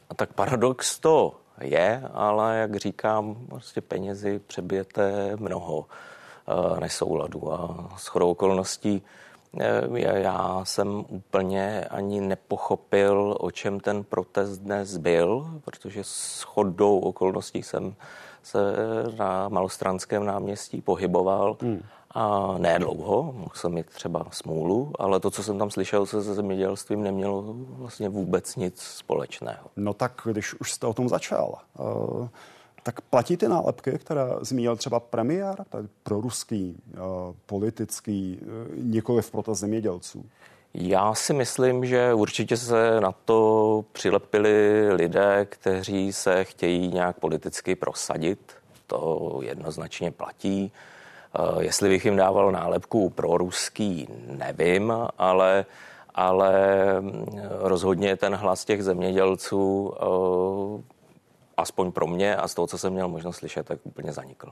[0.09, 7.89] A tak paradox to je, ale jak říkám, prostě penězi přebijete mnoho uh, nesouladů a
[7.97, 9.30] s chodou okolností Eh,
[10.13, 17.63] já jsem úplně ani nepochopil, o čem ten protest dnes byl, protože s chodou okolností
[17.63, 17.95] jsem
[18.43, 18.59] se
[19.17, 21.57] na Malostranském náměstí pohyboval.
[21.61, 21.81] Hmm.
[22.13, 26.21] A ne dlouho, mohl jsem mít třeba smůlu, ale to, co jsem tam slyšel se
[26.21, 29.67] zemědělstvím, nemělo vlastně vůbec nic společného.
[29.75, 32.27] No tak, když už jste o tom začal, uh,
[32.83, 37.01] tak platí ty nálepky, které zmínil třeba premiér, tady proruský, uh,
[37.45, 40.25] politický, uh, nikoli v protest zemědělců?
[40.73, 47.75] Já si myslím, že určitě se na to přilepili lidé, kteří se chtějí nějak politicky
[47.75, 48.39] prosadit.
[48.87, 50.71] To jednoznačně platí.
[51.39, 55.65] Uh, jestli bych jim dával nálepku pro ruský, nevím, ale,
[56.15, 56.75] ale
[57.59, 59.93] rozhodně ten hlas těch zemědělců
[61.61, 64.47] aspoň pro mě a z toho, co jsem měl možnost slyšet, tak úplně zanikl.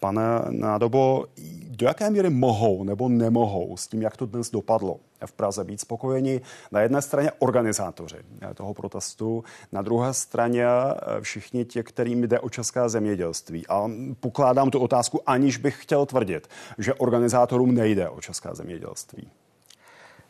[0.00, 1.24] Pane Nádobo,
[1.70, 4.96] do jaké míry mohou nebo nemohou s tím, jak to dnes dopadlo
[5.26, 6.40] v Praze být spokojeni?
[6.72, 8.16] Na jedné straně organizátoři
[8.54, 13.66] toho protestu, na druhé straně eh, všichni ti, kterým jde o české zemědělství.
[13.66, 13.90] A
[14.20, 16.48] pokládám tu otázku, aniž bych chtěl tvrdit,
[16.78, 19.30] že organizátorům nejde o české zemědělství.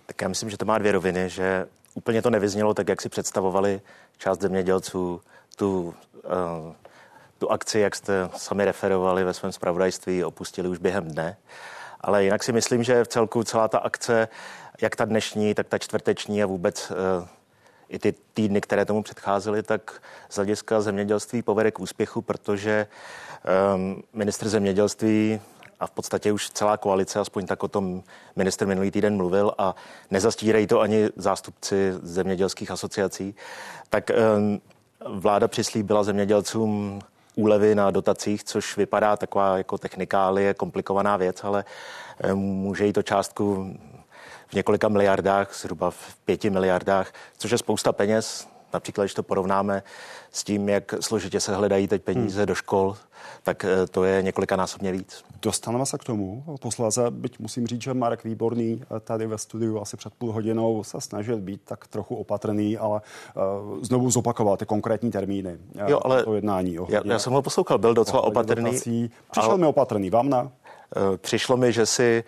[0.07, 3.09] Tak já myslím, že to má dvě roviny, že úplně to nevyznělo tak, jak si
[3.09, 3.80] představovali
[4.18, 5.20] část zemědělců
[5.57, 5.94] tu
[6.24, 6.74] Eh,
[7.38, 11.36] tu akci, jak jste sami referovali ve svém zpravodajství, opustili už během dne.
[12.00, 14.28] Ale jinak si myslím, že v celku celá ta akce,
[14.80, 17.28] jak ta dnešní, tak ta čtvrteční a vůbec eh,
[17.88, 22.86] i ty týdny, které tomu předcházely, tak z hlediska zemědělství povede k úspěchu, protože
[23.74, 25.40] um, ministr zemědělství
[25.83, 28.03] a v podstatě už celá koalice, aspoň tak o tom
[28.37, 29.74] minister minulý týden mluvil a
[30.11, 33.35] nezastírají to ani zástupci zemědělských asociací,
[33.91, 34.61] tak um,
[35.07, 37.01] Vláda přislíbila zemědělcům
[37.35, 41.64] úlevy na dotacích, což vypadá taková jako technikálie, komplikovaná věc, ale
[42.20, 43.76] eh, může jí to částku
[44.49, 48.49] v několika miliardách, zhruba v pěti miliardách, což je spousta peněz.
[48.73, 49.83] Například, když to porovnáme
[50.33, 52.47] s tím, jak složitě se hledají teď peníze hmm.
[52.47, 52.97] do škol,
[53.43, 55.25] tak eh, to je několikanásobně víc.
[55.43, 56.45] Dostaneme se k tomu.
[56.61, 60.85] Posléze, byť musím říct, že Marek Výborný eh, tady ve studiu asi před půl hodinou
[60.85, 63.01] se snažil být tak trochu opatrný, ale
[63.70, 66.75] uh, znovu zopakovat ty konkrétní termíny jo, ale to jednání.
[66.89, 68.64] Já, já jsem ho poslouchal, byl docela opatrný.
[68.64, 69.11] Dotací.
[69.31, 69.59] Přišel ale...
[69.59, 70.51] mi opatrný, vám ne?
[71.16, 72.24] Přišlo mi, že si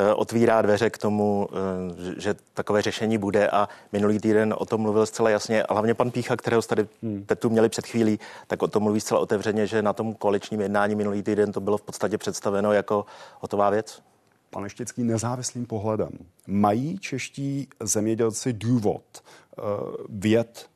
[0.00, 4.80] Eh, otvírá dveře k tomu, eh, že takové řešení bude a minulý týden o tom
[4.80, 5.62] mluvil zcela jasně.
[5.62, 7.26] A hlavně pan Pícha, kterého jste tady hmm.
[7.38, 10.94] tu měli před chvílí, tak o tom mluví zcela otevřeně, že na tom koaličním jednání
[10.94, 13.06] minulý týden to bylo v podstatě představeno jako
[13.40, 14.02] hotová věc.
[14.50, 16.10] Pane Štický, nezávislým pohledem.
[16.46, 19.64] Mají čeští zemědělci důvod uh,
[20.08, 20.66] vět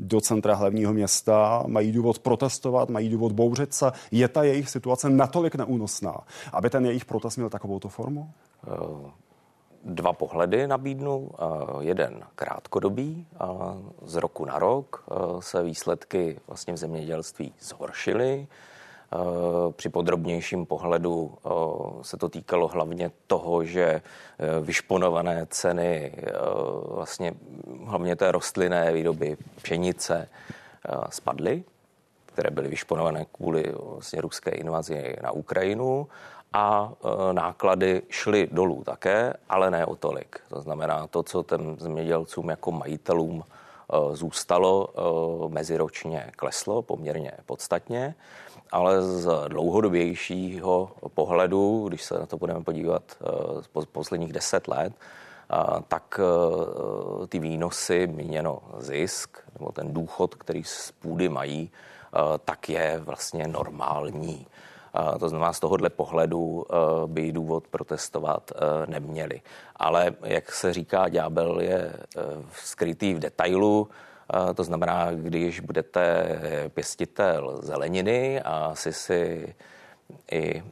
[0.00, 3.92] do centra hlavního města, mají důvod protestovat, mají důvod bouřit se.
[4.10, 6.20] Je ta jejich situace natolik neúnosná,
[6.52, 8.30] aby ten jejich protest měl takovou formu?
[8.66, 9.10] Eh,
[9.84, 11.30] dva pohledy nabídnu.
[11.80, 13.26] Jeden krátkodobý.
[14.02, 15.04] Z roku na rok
[15.40, 18.46] se výsledky vlastně v zemědělství zhoršily.
[19.72, 21.34] Při podrobnějším pohledu
[22.02, 24.02] se to týkalo hlavně toho, že
[24.60, 26.12] vyšponované ceny
[26.84, 27.34] vlastně
[27.84, 30.28] hlavně té rostlinné výroby pšenice
[31.10, 31.64] spadly,
[32.26, 36.08] které byly vyšponované kvůli vlastně ruské invazi na Ukrajinu
[36.52, 36.92] a
[37.32, 40.40] náklady šly dolů také, ale ne o tolik.
[40.48, 43.44] To znamená, to, co těm zemědělcům jako majitelům
[44.12, 44.88] zůstalo,
[45.48, 48.14] meziročně kleslo poměrně podstatně,
[48.72, 53.02] ale z dlouhodobějšího pohledu, když se na to budeme podívat
[53.60, 54.92] z posledních deset let,
[55.88, 56.20] tak
[57.28, 61.70] ty výnosy, míněno zisk, nebo ten důchod, který z půdy mají,
[62.44, 64.46] tak je vlastně normální.
[65.18, 66.74] To znamená, z tohohle pohledu eh,
[67.06, 69.40] by důvod protestovat eh, neměli.
[69.76, 72.20] Ale jak se říká, ďábel je eh,
[72.52, 73.88] skrytý v detailu.
[74.54, 76.26] To znamená, když budete
[76.74, 79.54] pěstitel zeleniny a si si
[80.32, 80.62] i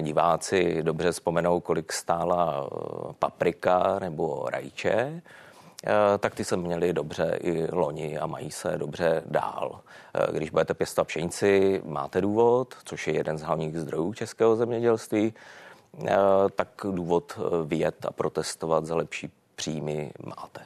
[0.00, 2.70] diváci dobře vzpomenou, kolik stála
[3.18, 5.22] paprika nebo rajče,
[5.86, 9.80] Eh, tak ty se měli dobře i loni a mají se dobře dál.
[10.32, 15.34] Když budete pěstovat pšenici, máte důvod, což je jeden z hlavních zdrojů českého zemědělství,
[16.56, 20.60] tak důvod vyjet a protestovat za lepší příjmy máte.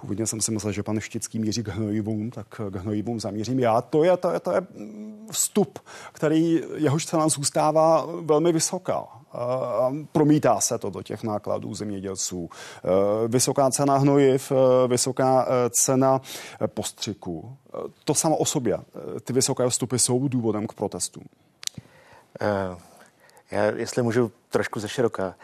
[0.00, 3.80] Původně jsem si myslel, že pan Štický míří k hnojivům, tak k hnojivům zamířím já.
[3.80, 4.66] To je, to je, to je
[5.30, 5.78] vstup,
[6.12, 9.04] který jehož cena zůstává velmi vysoká.
[10.12, 12.50] Promítá se to do těch nákladů zemědělců.
[13.28, 14.52] Vysoká cena hnojiv,
[14.86, 16.20] vysoká cena
[16.66, 17.56] postřiku.
[18.04, 18.78] To samo o sobě,
[19.24, 21.24] ty vysoké vstupy jsou důvodem k protestům.
[23.50, 25.34] Já, jestli můžu trošku ze široká.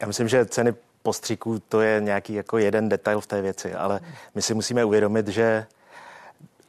[0.00, 4.00] Já myslím, že ceny postřiků to je nějaký jako jeden detail v té věci, ale
[4.34, 5.66] my si musíme uvědomit, že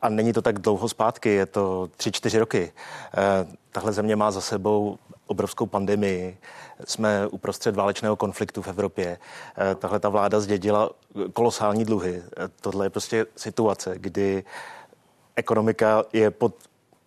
[0.04, 2.74] a není to tak dlouho zpátky, je to tři, čtyři roky.
[3.14, 6.38] Eh, tahle země má za sebou obrovskou pandemii,
[6.86, 9.18] jsme uprostřed válečného konfliktu v Evropě.
[9.58, 10.90] Eh, tahle ta vláda zdědila
[11.34, 12.24] kolosální dluhy.
[12.26, 14.44] Eh, tohle je prostě situace, kdy
[15.36, 16.56] ekonomika je pod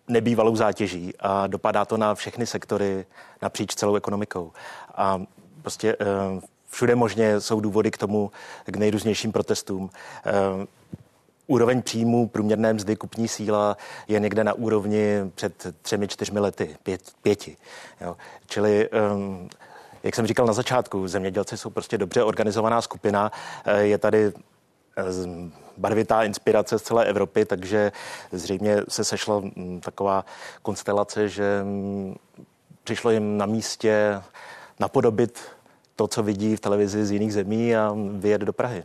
[0.07, 3.05] nebývalou zátěží a dopadá to na všechny sektory
[3.41, 4.51] napříč celou ekonomikou.
[4.95, 5.21] A
[5.61, 5.97] prostě
[6.69, 8.31] všude možně jsou důvody k tomu,
[8.65, 9.89] k nejrůznějším protestům.
[11.47, 17.01] Úroveň příjmů, průměrné mzdy, kupní síla je někde na úrovni před třemi, čtyřmi lety, pět,
[17.21, 17.57] pěti.
[18.01, 18.17] Jo.
[18.47, 19.49] Čili um,
[20.03, 23.31] jak jsem říkal na začátku, zemědělci jsou prostě dobře organizovaná skupina.
[23.65, 25.03] Eh, je tady eh,
[25.77, 27.91] barvitá inspirace z celé Evropy, takže
[28.31, 30.25] zřejmě se sešla mm, taková
[30.61, 32.15] konstelace, že mm,
[32.83, 34.21] přišlo jim na místě
[34.79, 35.39] napodobit
[35.97, 38.83] to, co vidí v televizi z jiných zemí a vyjet do Prahy.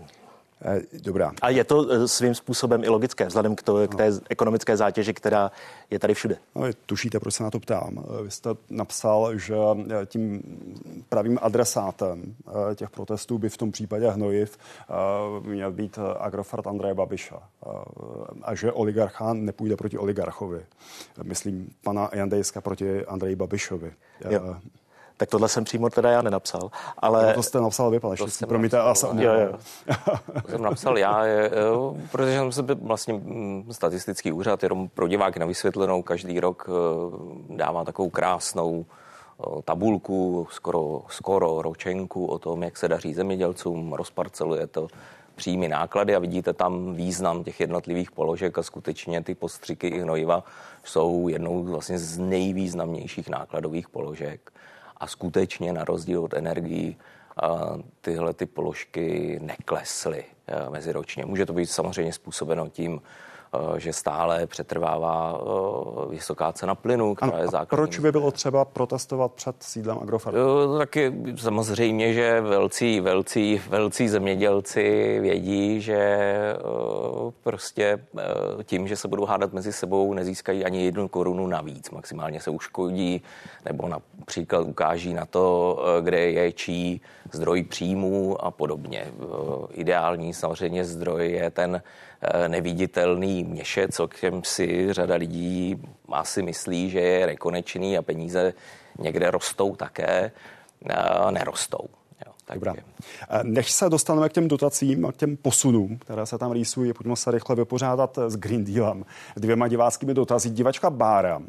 [0.64, 1.32] Eh, dobrá.
[1.42, 5.14] A je to eh, svým způsobem i logické, vzhledem k, to, k té ekonomické zátěži,
[5.14, 5.50] která
[5.90, 6.36] je tady všude.
[6.54, 7.98] No, tušíte, proč se na to ptám.
[7.98, 9.54] Eh, vy jste napsal, že
[10.06, 10.42] tím
[11.08, 12.34] pravým adresátem
[12.74, 14.58] těch protestů by v tom případě Hnojiv
[15.40, 17.42] měl být Agrofert Andreje Babiša
[18.42, 20.60] a že oligarcha nepůjde proti oligarchovi.
[21.22, 23.92] Myslím pana Jandejska proti Andreji Babišovi.
[24.30, 24.56] Jo
[25.22, 26.70] tak tohle jsem přímo teda já nenapsal.
[26.98, 27.26] Ale...
[27.26, 29.18] No to jste napsal vy, pane Štěstí, promiňte, já jsem...
[29.18, 29.58] Jo, jo.
[30.42, 35.38] to jsem napsal já, jo, protože jsem se vlastně mm, statistický úřad, jenom pro diváky
[35.38, 42.62] na vysvětlenou, každý rok eh, dává takovou krásnou eh, tabulku, skoro, skoro ročenku o tom,
[42.62, 44.88] jak se daří zemědělcům, rozparceluje to
[45.34, 50.44] příjmy náklady a vidíte tam význam těch jednotlivých položek a skutečně ty postřiky i hnojiva
[50.84, 54.52] jsou jednou vlastně z nejvýznamnějších nákladových položek
[55.03, 56.96] a skutečně na rozdíl od energií
[58.00, 61.26] tyhle ty položky neklesly e, meziročně.
[61.26, 63.00] Může to být samozřejmě způsobeno tím,
[63.76, 67.68] že stále přetrvává e, vysoká cena plynu, která ano, je základní.
[67.68, 70.78] proč by bylo třeba protestovat před sídlem Agrofertu?
[70.78, 76.28] Taky samozřejmě, že velcí, velcí, velcí zemědělci vědí, že
[77.42, 78.05] prostě
[78.64, 81.90] tím, že se budou hádat mezi sebou, nezískají ani jednu korunu navíc.
[81.90, 83.22] Maximálně se uškodí
[83.64, 87.00] nebo například ukáží na to, kde je čí
[87.32, 89.07] zdroj příjmů a podobně.
[89.70, 91.82] Ideální samozřejmě zdroj je ten eh,
[92.48, 98.54] neviditelný měšec, o kterém si řada lidí asi myslí, že je rekonečný a peníze
[98.98, 100.32] někde rostou také,
[101.30, 101.88] nerostou.
[102.44, 102.74] Tak Dobrá.
[103.42, 107.16] Než se dostaneme k těm dotacím a k těm posunům, které se tam rýsují, pojďme
[107.16, 109.04] se rychle vypořádat s Green Dealem.
[109.36, 110.50] Dvěma diváckými dotazy.
[110.50, 111.42] Divačka Bára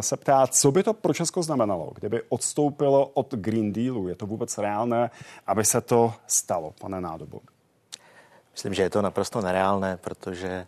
[0.00, 4.08] se ptá, co by to pro Česko znamenalo, kdyby odstoupilo od Green Dealu.
[4.08, 5.10] Je to vůbec reálné,
[5.46, 7.40] aby se to stalo, pane Nádobu?
[8.54, 10.66] Myslím, že je to naprosto nereálné, protože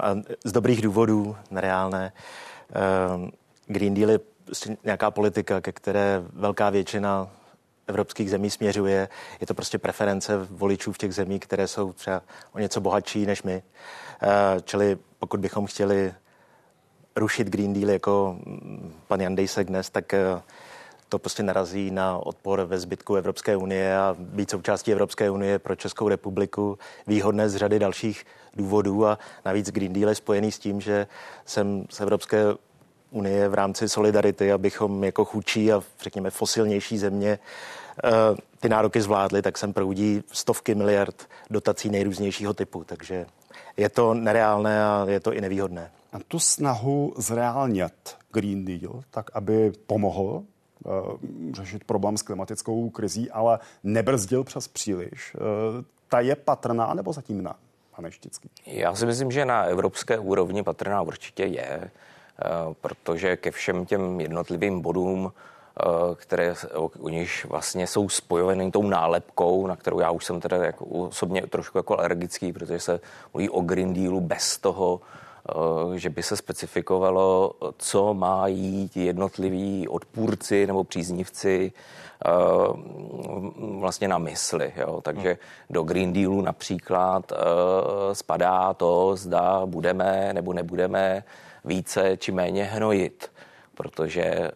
[0.00, 0.14] a
[0.44, 2.12] z dobrých důvodů nereálné.
[3.66, 7.28] Green Deal je prostě nějaká politika, ke které velká většina
[7.86, 9.08] evropských zemí směřuje.
[9.40, 12.22] Je to prostě preference voličů v těch zemích, které jsou třeba
[12.52, 13.62] o něco bohatší než my.
[14.64, 16.14] Čili pokud bychom chtěli
[17.16, 18.36] rušit Green Deal jako
[19.08, 20.14] pan Jandejsek dnes, tak
[21.14, 25.76] to prostě narazí na odpor ve zbytku Evropské unie a být součástí Evropské unie pro
[25.76, 28.24] Českou republiku výhodné z řady dalších
[28.56, 31.06] důvodů a navíc Green Deal je spojený s tím, že
[31.46, 32.38] jsem z Evropské
[33.10, 37.38] unie v rámci solidarity, abychom jako chudší a řekněme fosilnější země
[38.04, 38.10] eh,
[38.60, 42.84] ty nároky zvládli, tak sem proudí stovky miliard dotací nejrůznějšího typu.
[42.84, 43.26] Takže
[43.76, 45.90] je to nereálné a je to i nevýhodné.
[46.12, 50.42] A tu snahu zreálnět Green Deal, tak aby pomohl
[51.52, 55.40] řešit problém s klimatickou krizí, ale nebrzdil přes příliš, uh,
[56.08, 57.54] ta je patrná nebo zatím ne?
[57.96, 58.50] Pane Štický.
[58.66, 61.90] Já si myslím, že na evropské úrovni patrná určitě je.
[62.42, 65.84] Eh, protože ke všem těm jednotlivým bodům, eh,
[66.16, 66.54] které
[66.98, 71.46] u nich vlastně jsou spojeny tou nálepkou, na kterou já už jsem teda jako osobně
[71.46, 73.00] trošku jako alergický, protože se
[73.34, 75.23] mluví o Green Dealu bez toho, eh,
[75.94, 81.72] že by se specifikovalo, co mají jednotliví odpůrci nebo příznivci
[83.80, 84.72] vlastně na mysli.
[84.76, 85.00] Jo.
[85.00, 85.38] Takže
[85.70, 87.32] do Green Dealu například
[88.12, 91.24] spadá to, zda budeme nebo nebudeme
[91.64, 93.30] více či méně hnojit,
[93.74, 94.50] protože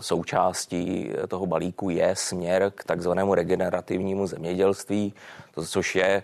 [0.00, 5.14] součástí toho balíku je směr k takzvanému regenerativnímu zemědělství,
[5.54, 6.22] to, což je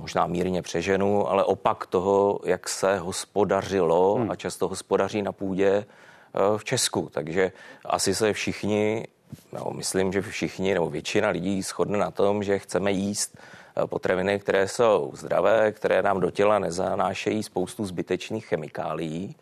[0.00, 4.30] možná mírně přeženu, ale opak toho, jak se hospodařilo hmm.
[4.30, 5.84] a často hospodaří na půdě e,
[6.56, 7.08] v Česku.
[7.12, 7.52] Takže
[7.84, 9.06] asi se všichni,
[9.52, 14.38] no, myslím, že všichni nebo většina lidí shodne na tom, že chceme jíst e, potraviny,
[14.38, 19.36] které jsou zdravé, které nám do těla nezanášejí spoustu zbytečných chemikálií.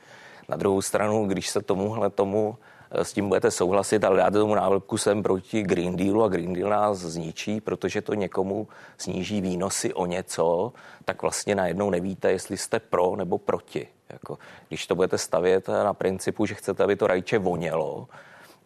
[0.49, 4.55] Na druhou stranu, když se tomuhle tomu eh, s tím budete souhlasit, ale dáte tomu
[4.55, 8.69] nálepku jsem proti Green Dealu a Green Deal nás zničí, protože to někomu
[8.99, 10.73] sníží výnosy o něco,
[11.05, 13.89] tak vlastně najednou nevíte, jestli jste pro nebo proti.
[14.11, 18.09] Jako, když to budete stavět na principu, že chcete, aby to rajče vonělo,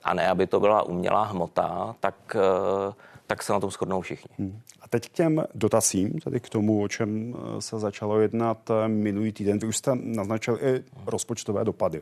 [0.04, 2.92] a ne, aby to byla umělá hmota, tak, eh,
[3.32, 4.34] tak se na tom shodnou všichni.
[4.38, 4.60] Hmm.
[4.80, 8.88] A teď k těm dotacím, tedy k tomu, o čem eh, se začalo jednat eh,
[8.88, 9.58] minulý týden.
[9.58, 12.00] Vy už jste naznačil i rozpočtové dopady,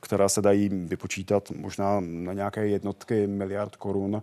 [0.00, 4.22] které se dají vypočítat možná na nějaké jednotky miliard korun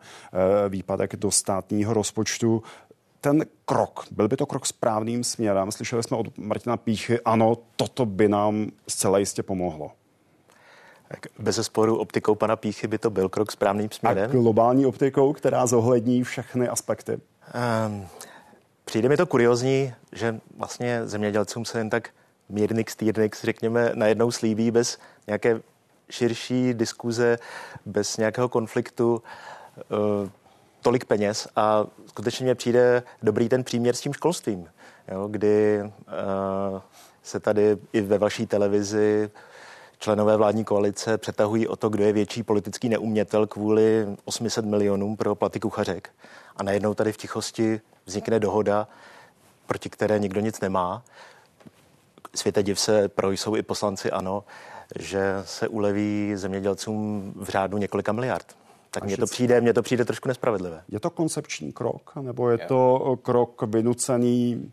[0.69, 2.63] výpadek do státního rozpočtu
[3.21, 5.71] ten krok, byl by to krok správným směrem?
[5.71, 9.91] Slyšeli jsme od Martina Píchy, ano, toto by nám zcela jistě pomohlo.
[11.39, 14.29] Bez sporu optikou pana Píchy by to byl krok správným směrem.
[14.29, 17.19] A globální optikou, která zohlední všechny aspekty.
[17.87, 18.07] Um,
[18.85, 22.09] přijde mi to kuriozní, že vlastně zemědělcům se jen tak
[22.49, 24.97] mírnix, týrnix, řekněme, najednou slíbí bez
[25.27, 25.61] nějaké
[26.09, 27.37] širší diskuze,
[27.85, 29.23] bez nějakého konfliktu
[30.23, 30.29] uh,
[30.81, 34.67] tolik peněz a skutečně mě přijde dobrý ten příměr s tím školstvím,
[35.11, 36.79] jo, kdy uh,
[37.23, 39.29] se tady i ve vaší televizi
[39.99, 45.35] členové vládní koalice přetahují o to, kdo je větší politický neumětel kvůli 800 milionům pro
[45.35, 46.09] platy kuchařek.
[46.55, 48.87] A najednou tady v tichosti vznikne dohoda,
[49.67, 51.03] proti které nikdo nic nemá.
[52.35, 54.43] Světe div se, pro jsou i poslanci ano,
[54.99, 58.55] že se uleví zemědělcům v řádu několika miliard.
[58.91, 60.83] Tak mně to, přijde, mně to přijde trošku nespravedlivé.
[60.89, 64.71] Je to koncepční krok, nebo je to krok vynucený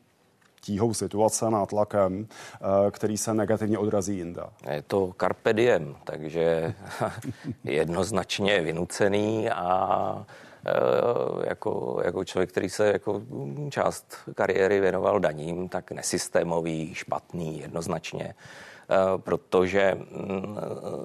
[0.67, 4.43] tíhou situace, nátlakem, eh, který se negativně odrazí jinde.
[4.71, 6.75] Je to carpe diem, takže
[7.65, 10.27] jednoznačně vynucený a
[10.67, 13.23] eh, jako, jako člověk, který se jako
[13.71, 20.59] část kariéry věnoval daním, tak nesystémový, špatný, jednoznačně eh, protože mm,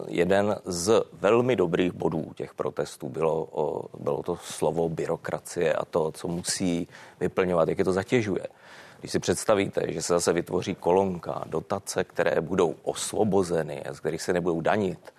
[0.08, 3.48] jeden z velmi dobrých bodů těch protestů bylo,
[4.00, 6.88] bylo to slovo byrokracie a to, co musí
[7.20, 8.46] vyplňovat, jak je to zatěžuje.
[9.02, 14.34] Když si představíte, že se zase vytvoří kolonka, dotace, které budou osvobozeny, z kterých se
[14.34, 15.14] nebudou danit,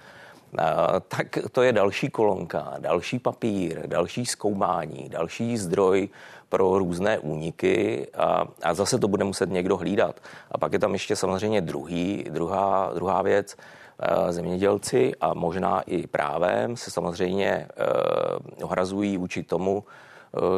[1.08, 6.08] tak to je další kolonka, další papír, další zkoumání, další zdroj
[6.48, 10.20] pro různé úniky a, a zase to bude muset někdo hlídat.
[10.50, 13.56] A pak je tam ještě samozřejmě druhý, druhá, druhá věc.
[14.30, 17.68] Zemědělci a možná i právem se samozřejmě
[18.62, 19.84] ohrazují vůči tomu,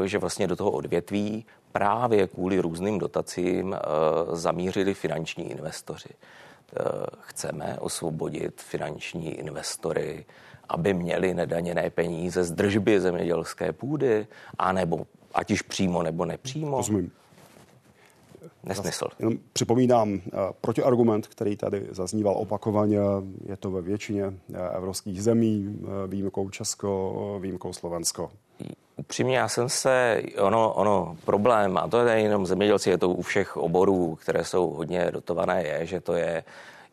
[0.04, 1.46] že vlastně do toho odvětví
[1.78, 3.76] právě kvůli různým dotacím
[4.32, 6.08] zamířili finanční investoři.
[7.20, 10.24] Chceme osvobodit finanční investory,
[10.68, 14.26] aby měli nedaněné peníze z držby zemědělské půdy,
[14.58, 16.76] anebo ať již přímo nebo nepřímo.
[16.76, 17.10] Rozumím.
[18.64, 19.06] Nesmysl.
[19.18, 22.98] Jenom připomínám eh, protiargument, který tady zazníval opakovaně.
[23.46, 28.30] Je to ve většině eh, evropských zemí, eh, výjimkou Česko, výjimkou Slovensko.
[28.96, 33.22] Upřímně, já jsem se, ono, ono, problém, a to je jenom zemědělci, je to u
[33.22, 36.44] všech oborů, které jsou hodně dotované, je, že to je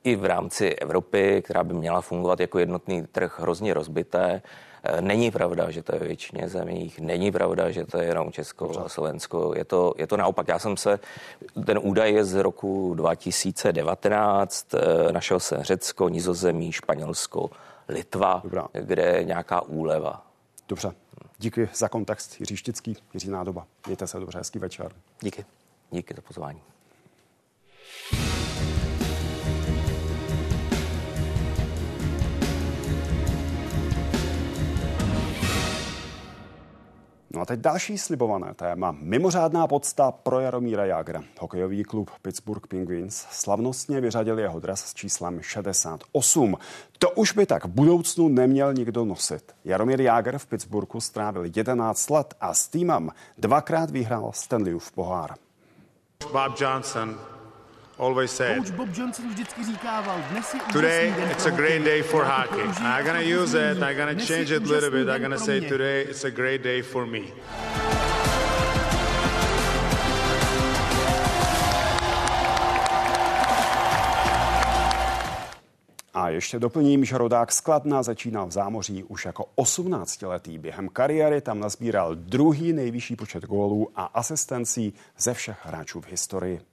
[0.03, 4.41] i v rámci Evropy, která by měla fungovat jako jednotný trh, hrozně rozbité.
[4.83, 8.79] Eh, není pravda, že to je většině zemích, není pravda, že to je jenom Česko
[8.85, 9.53] a Slovensko.
[9.55, 10.47] Je to, je to naopak.
[10.47, 10.99] Já jsem se,
[11.65, 17.49] ten údaj je z roku 2019, eh, našel jsem Řecko, Nizozemí, Španělsko,
[17.89, 18.67] Litva, Dobrá.
[18.73, 20.25] kde je nějaká úleva.
[20.67, 20.91] Dobře.
[21.41, 22.39] Díky za kontext.
[22.39, 23.67] Jiří Štický, Jiří Nádoba.
[23.87, 24.95] Mějte se dobře, hezký večer.
[25.21, 25.45] Díky.
[25.91, 26.61] Díky za pozvání.
[37.51, 38.95] Teď další slibované téma.
[38.99, 41.23] Mimořádná podsta pro Jaromíra Jágra.
[41.39, 46.57] Hokejový klub Pittsburgh Penguins slavnostně vyřadil jeho dres s číslem 68.
[46.99, 49.55] To už by tak v budoucnu neměl nikdo nosit.
[49.65, 55.33] Jaromír Jágr v Pittsburghu strávil 11 let a s týmem dvakrát vyhrál Stanleyův pohár.
[56.31, 57.19] Bob Johnson
[58.01, 62.23] always said, Coach Bob Johnson vždycky říkával, dnes je today it's a great day for
[62.23, 62.61] hockey.
[62.61, 65.07] I'm gonna use it, I'm gonna change it a little bit.
[65.07, 67.21] I'm gonna say today it's a great day for me.
[76.13, 80.57] A ještě doplním, že rodák Skladna začínal v zámoří už jako 18-letý.
[80.57, 86.70] Během kariéry tam nazbíral druhý nejvyšší počet gólů a asistencí ze všech hráčů v historii.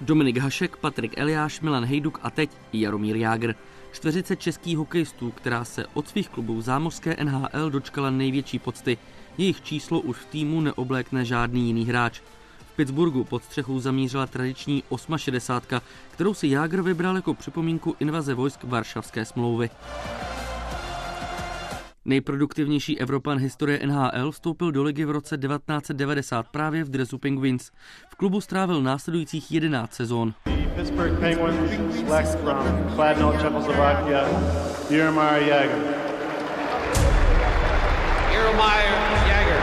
[0.00, 3.54] Dominik Hašek, Patrik Eliáš, Milan Hejduk a teď Jaromír Jágr.
[3.92, 8.98] Čtveřice českých hokejistů, která se od svých klubů zámořské NHL dočkala největší pocty.
[9.38, 12.20] Jejich číslo už v týmu neoblékne žádný jiný hráč.
[12.66, 14.82] V Pittsburghu pod střechou zamířila tradiční
[15.16, 15.80] 68,
[16.10, 19.70] kterou si Jágr vybral jako připomínku invaze vojsk Varšavské smlouvy.
[22.10, 27.70] Nejproduktivnější Evropan historie NHL vstoupil do ligy v roce 1990 právě v dresu Penguins.
[28.10, 30.34] V klubu strávil následujících 11 sezón.
[30.74, 31.56] Pittsburgh Penguins
[32.06, 34.28] select from Kladno, Czechoslovakia,
[34.90, 35.78] Jaromír Jagr.
[38.32, 39.60] Jaromír Jagr,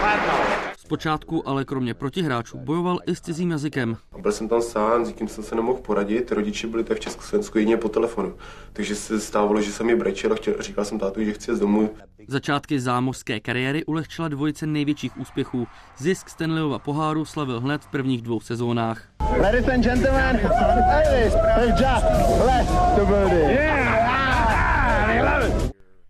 [0.00, 0.45] Kladno.
[0.86, 3.96] Zpočátku ale kromě protihráčů bojoval i s cizím jazykem.
[4.20, 7.58] Byl jsem tam sám, s někým jsem se nemohl poradit, rodiče byli tady v Československu
[7.58, 8.34] jedině po telefonu.
[8.72, 11.60] Takže se stávalo, že jsem je brečel a chtěl, říkal jsem tátu, že chci jít
[11.60, 11.90] domů.
[12.28, 15.66] Začátky zámořské kariéry ulehčila dvojice největších úspěchů.
[15.98, 19.02] Zisk Stanleyova poháru slavil hned v prvních dvou sezónách.
[19.42, 20.40] Ladies and gentlemen,
[20.90, 22.06] Elvis has just
[22.46, 23.50] left the building.
[23.50, 24.05] Yeah!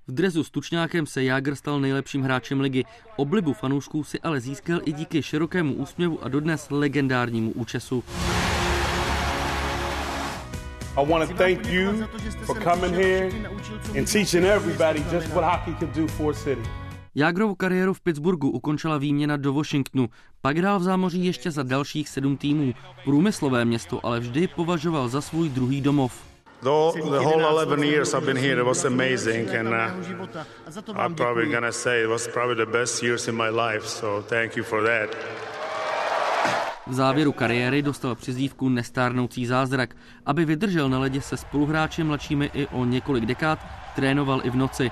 [0.09, 2.85] V drezu s tučňákem se Jágr stal nejlepším hráčem ligy.
[3.17, 8.05] Oblibu fanoušků si ale získal i díky širokému úsměvu a dodnes legendárnímu účesu.
[10.97, 12.07] I want to thank you
[12.45, 13.31] for coming here
[13.99, 16.63] and teaching everybody just what hockey can do for city.
[17.15, 20.09] Jágrovu kariéru v Pittsburghu ukončila výměna do Washingtonu,
[20.41, 22.75] pak hrál v zámoří ještě za dalších sedm týmů.
[23.05, 26.36] Průmyslové město ale vždy považoval za svůj druhý domov.
[26.67, 29.91] Though the whole 11 years I've been here, it was amazing, and uh,
[30.97, 33.87] I'm probably gonna say it was probably the best years in my life.
[33.87, 35.17] So thank you for that.
[36.87, 39.95] V závěru kariéry dostal přizívku Nestárnoucí zázrak.
[40.27, 43.59] Aby vydržel na ledě se spoluhráči mladšími i o několik dekád,
[43.97, 44.91] trénoval i v noci.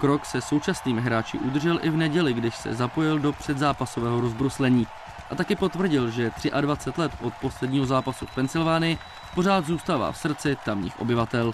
[0.00, 4.86] Krok se současnými hráči udržel i v neděli, když se zapojil do předzápasového rozbruslení.
[5.30, 8.98] A taky potvrdil, že 23 let od posledního zápasu v Pensylvánii
[9.36, 11.52] pořád zůstává v srdci tamních obyvatel.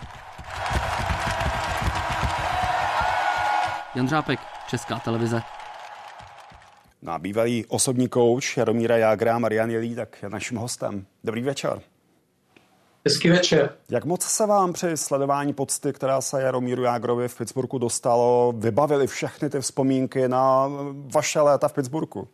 [3.94, 5.42] Jan Dřápek, Česká televize.
[7.02, 11.06] Na bývalý osobní kouč Jaromíra Jágra Marian Jelí, tak je naším hostem.
[11.24, 11.80] Dobrý večer.
[13.06, 13.74] Hezký večer.
[13.90, 19.06] Jak moc se vám při sledování pocty, která se Jaromíru Jágrovi v Pittsburghu dostalo, vybavily
[19.06, 20.68] všechny ty vzpomínky na
[21.14, 22.28] vaše léta v Pittsburghu?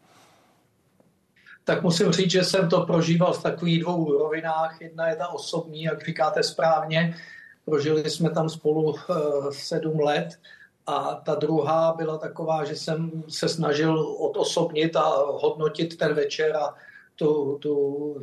[1.68, 4.80] Tak musím říct, že jsem to prožíval v takových dvou rovinách.
[4.80, 7.16] Jedna je ta osobní, jak říkáte správně.
[7.64, 8.96] Prožili jsme tam spolu uh,
[9.50, 10.28] sedm let.
[10.86, 16.74] A ta druhá byla taková, že jsem se snažil odosobnit a hodnotit ten večer a
[17.16, 17.74] tu, tu,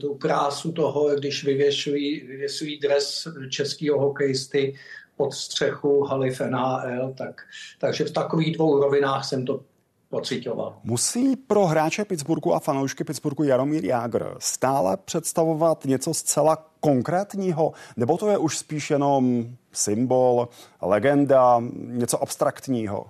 [0.02, 4.76] tu krásu toho, když vyvěšují, vyvěsují dres českého hokejisty
[5.18, 7.42] pod střechu haly NHL, tak,
[7.80, 9.62] takže v takových dvou rovinách jsem to
[10.10, 10.78] pocitoval.
[10.84, 18.18] Musí pro hráče Pittsburghu a fanoušky Pittsburghu Jaromír Jágr stále představovat něco zcela konkrétního, nebo
[18.18, 20.50] to je už spíš jenom symbol,
[20.82, 23.06] legenda, něco abstraktního?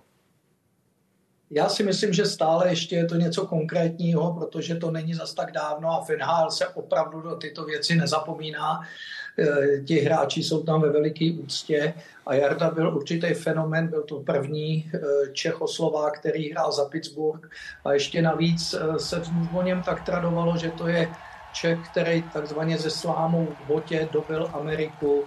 [1.49, 5.51] Já si myslím, že stále ještě je to něco konkrétního, protože to není zas tak
[5.51, 8.81] dávno a Finhal se opravdu do tyto věci nezapomíná.
[9.39, 11.93] E, ti hráči jsou tam ve veliké úctě
[12.25, 14.99] a Jarda byl určitý fenomen, byl to první e,
[15.33, 17.49] Čechoslovák, který hrál za Pittsburgh
[17.85, 19.21] a ještě navíc e, se
[19.53, 21.09] o něm tak tradovalo, že to je
[21.53, 25.23] Čech, který takzvaně ze slámou v botě dobil Ameriku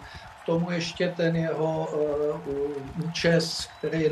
[0.48, 4.10] tomu ještě ten jeho uh, účes, který je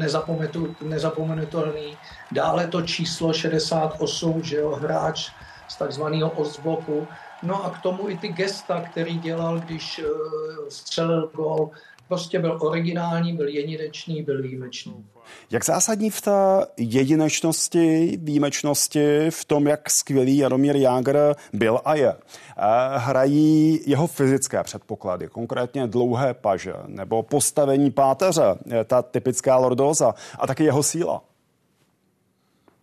[0.80, 1.96] nezapomenutelný.
[2.32, 5.30] Dále to číslo 68, že jo, hráč
[5.68, 7.06] z takzvaného Ostbloku.
[7.42, 10.06] No a k tomu i ty gesta, který dělal, když uh,
[10.68, 11.70] střelil gol,
[12.08, 15.04] prostě byl originální, byl jedinečný, byl výjimečný.
[15.50, 22.16] Jak zásadní v té jedinečnosti, výjimečnosti, v tom, jak skvělý Jaromír Jágr byl a je,
[22.96, 28.44] hrají jeho fyzické předpoklady, konkrétně dlouhé paže nebo postavení páteře,
[28.84, 31.22] ta typická lordóza a taky jeho síla?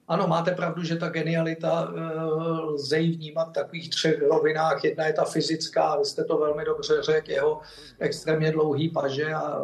[0.07, 2.13] Ano, máte pravdu, že ta genialita eh,
[2.61, 4.83] lze ji vnímat v takových třech rovinách.
[4.83, 7.61] Jedna je ta fyzická, vy jste to velmi dobře řekl, jeho
[7.99, 9.59] extrémně dlouhý paže a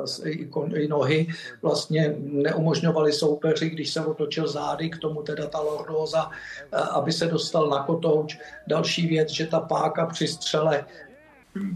[0.76, 1.28] i nohy
[1.62, 6.32] vlastně neumožňovali soupeři, když se otočil zády, k tomu teda ta lordóza,
[6.72, 8.40] eh, aby se dostal na kotouč.
[8.68, 10.86] Další věc, že ta páka při střele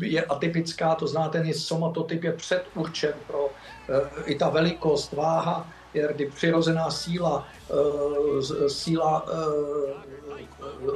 [0.02, 3.50] je atypická, to znáte, ten somatotyp je předurčen pro
[3.90, 10.44] eh, i ta velikost, váha, kdy přirozená síla, eh, síla eh,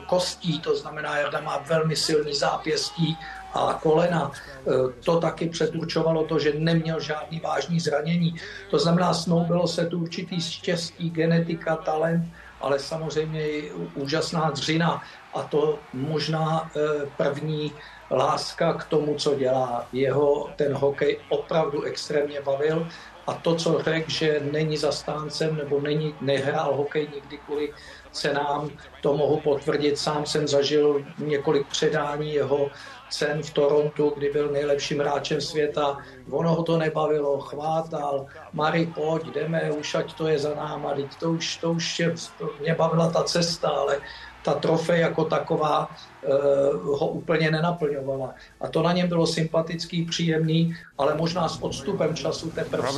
[0.08, 3.18] kostí, to znamená, Jarda má velmi silný zápěstí
[3.54, 4.32] a kolena.
[4.32, 4.72] Eh,
[5.06, 8.36] to taky předurčovalo to, že neměl žádný vážný zranění.
[8.70, 12.26] To znamená, snoubilo se tu určitý štěstí, genetika, talent,
[12.62, 16.72] ale samozřejmě i úžasná dřina a to možná
[17.18, 17.72] první
[18.12, 19.88] láska k tomu, co dělá.
[19.94, 22.88] Jeho ten hokej opravdu extrémně bavil
[23.28, 27.74] a to, co řekl, že není zastáncem nebo není, nehrál hokej nikdy kvůli
[28.12, 28.70] cenám,
[29.02, 30.00] to mohu potvrdit.
[30.00, 32.72] Sám jsem zažil několik předání jeho
[33.10, 35.98] cen v Torontu, kdy byl nejlepším hráčem světa.
[36.30, 41.32] Ono ho to nebavilo, chvátal, Mari, pojď, jdeme, už ať to je za náma, to
[41.32, 44.00] už, to už je, to mě bavila ta cesta, ale
[44.44, 48.36] ta trofej jako taková uh, ho úplně nenaplňovala.
[48.62, 52.90] A to na něm bylo sympatický, příjemný, ale možná s odstupem času teprve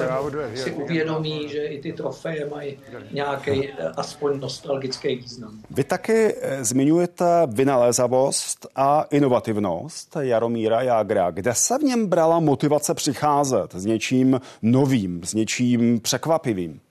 [0.56, 2.80] si uvědomí, že i ty trofeje mají
[3.12, 5.60] nějaký uh, aspoň nostalgický význam.
[5.70, 11.32] Vy taky eh, zmiňujete vynalézavost a inovativnost Jaromíra Jágra.
[11.32, 16.82] Kde se v něm brala motivace přicházet s něčím novým, s něčím překvapivým?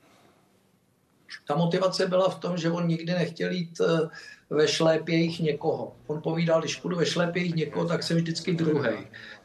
[1.49, 3.81] Ta motivace byla v tom, že on nikdy nechtěl jít
[4.51, 5.93] ve šlépějích někoho.
[6.07, 8.91] On povídal, když půjdu ve šlépějích někoho, tak jsem vždycky druhý.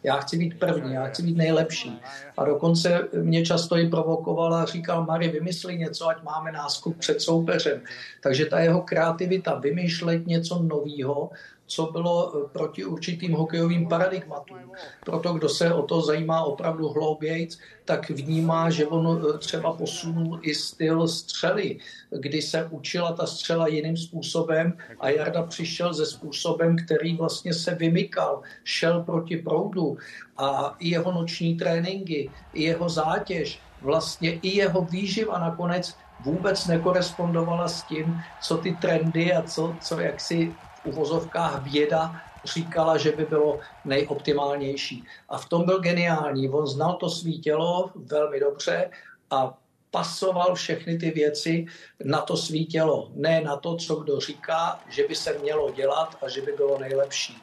[0.04, 2.00] Já chci být první, já chci být nejlepší.
[2.38, 7.22] A dokonce mě často i provokoval a říkal, Mari, vymysli něco, ať máme náskok před
[7.22, 7.82] soupeřem.
[8.24, 11.30] Takže ta jeho kreativita, vymýšlet něco nového,
[11.68, 14.72] co bylo eh, proti určitým hokejovým paradigmatům.
[15.06, 20.40] Proto, kdo se o to zajímá opravdu hloubějc, tak vnímá, že on eh, třeba posunul
[20.42, 26.76] i styl střely, kdy se učila ta střela jiným způsobem a Jarda přišel ze způsobem,
[26.86, 29.98] který vlastně se vymykal, šel proti proudu
[30.38, 37.68] a i jeho noční tréninky, i jeho zátěž, vlastně i jeho výživa nakonec vůbec nekorespondovala
[37.68, 40.56] s tím, co ty trendy a co, co jaksi
[40.86, 45.04] uvozovkách věda říkala, že by bylo nejoptimálnější.
[45.30, 46.50] A v tom byl geniální.
[46.50, 48.90] On znal to svý tělo velmi dobře
[49.32, 49.58] a
[49.92, 51.66] pasoval všechny ty věci
[52.04, 53.10] na to svý tělo.
[53.14, 56.80] Ne na to, co kdo říká, že by se mělo dělat a že by bylo
[56.80, 57.38] nejlepší.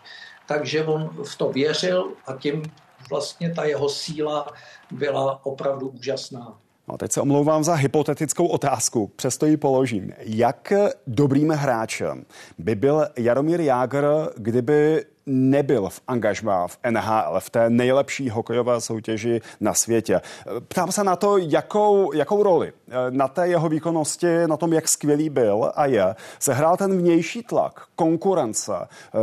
[0.49, 2.63] Takže on v to věřil a tím
[3.11, 4.47] vlastně ta jeho síla
[4.91, 6.59] byla opravdu úžasná.
[6.91, 10.13] No, teď se omlouvám za hypotetickou otázku, přesto ji položím.
[10.19, 10.73] Jak
[11.07, 12.25] dobrým hráčem
[12.59, 14.07] by byl Jaromír Jágr,
[14.37, 20.21] kdyby nebyl v angažmá v NHL, v té nejlepší hokejové soutěži na světě.
[20.69, 22.73] Ptám se na to, jakou, jakou roli
[23.11, 27.43] na té jeho výkonnosti, na tom, jak skvělý byl a je, se hrál ten vnější
[27.43, 28.73] tlak, konkurence,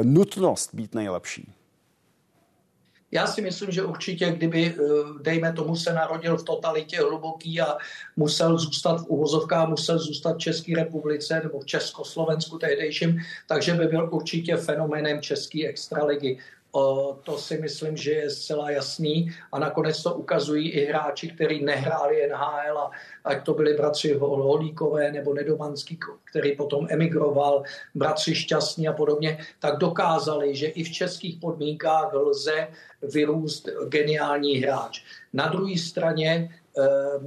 [0.04, 1.57] nutnost být nejlepší.
[3.12, 4.84] Já si myslím, že určitě, kdyby, eh,
[5.22, 7.78] dejme tomu, se narodil v totalitě hluboký a
[8.16, 13.86] musel zůstat v uvozovkách, musel zůstat v České republice nebo v Československu tehdejším, takže by
[13.86, 16.38] byl určitě fenoménem České extraligy.
[17.24, 22.28] To si myslím, že je zcela jasný a nakonec to ukazují i hráči, kteří nehráli
[22.28, 22.92] NHL a
[23.26, 26.00] ať to byli bratři Holíkové nebo Nedomanský,
[26.32, 27.64] který potom emigroval,
[27.96, 32.68] bratři Šťastní a podobně, tak dokázali, že i v českých podmínkách lze
[33.02, 35.04] vyrůst geniální hráč.
[35.34, 36.50] Na druhé straně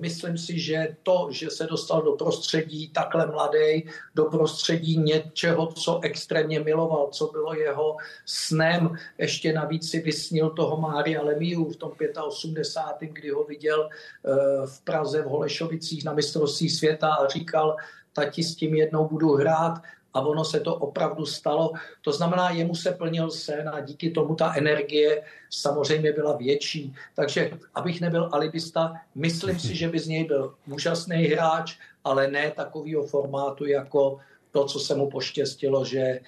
[0.01, 6.01] myslím si, že to, že se dostal do prostředí takhle mladý, do prostředí něčeho, co
[6.03, 7.97] extrémně miloval, co bylo jeho
[8.27, 11.93] snem, ještě navíc si vysnil toho Mária Lemiu v tom
[12.27, 14.31] 85., kdy ho viděl eh,
[14.67, 17.77] v Praze v Holešovicích na mistrovství světa a říkal,
[18.13, 19.83] tati s tím jednou budu hrát
[20.15, 21.73] a ono se to opravdu stalo.
[22.03, 26.95] To znamená, jemu se plnil sen a díky tomu ta energie samozřejmě byla větší.
[27.15, 32.51] Takže abych nebyl alibista, myslím si, že by z něj byl úžasný hráč, ale ne
[32.51, 34.19] takového formátu jako
[34.51, 36.21] to, co se mu poštěstilo, že e,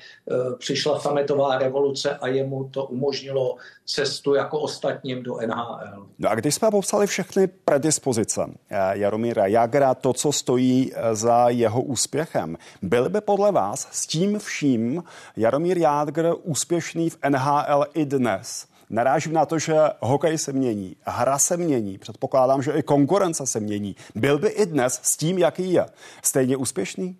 [0.58, 6.06] přišla sametová revoluce a jemu to umožnilo cestu jako ostatním do NHL.
[6.18, 11.48] No a když jsme popsali všechny predispozice e, Jaromíra Jagra, to, co stojí e, za
[11.48, 15.04] jeho úspěchem, byl by podle vás s tím vším
[15.36, 18.66] Jaromír Jágr úspěšný v NHL i dnes?
[18.92, 23.60] Narážím na to, že hokej se mění, hra se mění, předpokládám, že i konkurence se
[23.60, 23.96] mění.
[24.14, 25.86] Byl by i dnes s tím, jaký je,
[26.22, 27.16] stejně úspěšný?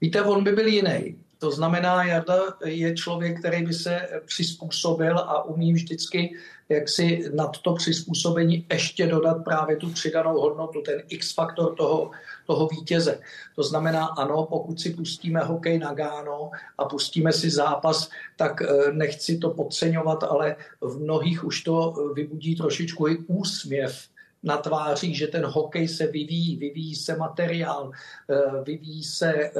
[0.00, 1.16] Víte, on by byl jiný.
[1.38, 6.36] To znamená, Jarda je člověk, který by se přizpůsobil a umí vždycky
[6.68, 12.10] jak si nad to přizpůsobení ještě dodat právě tu přidanou hodnotu, ten X-faktor toho,
[12.46, 13.20] toho vítěze.
[13.56, 18.92] To znamená, ano, pokud si pustíme hokej na gáno a pustíme si zápas, tak eh,
[18.92, 24.08] nechci to podceňovat, ale v mnohých už to vybudí trošičku i úsměv
[24.42, 27.90] na tvářích, že ten hokej se vyvíjí, vyvíjí se materiál,
[28.30, 29.50] eh, vyvíjí se eh,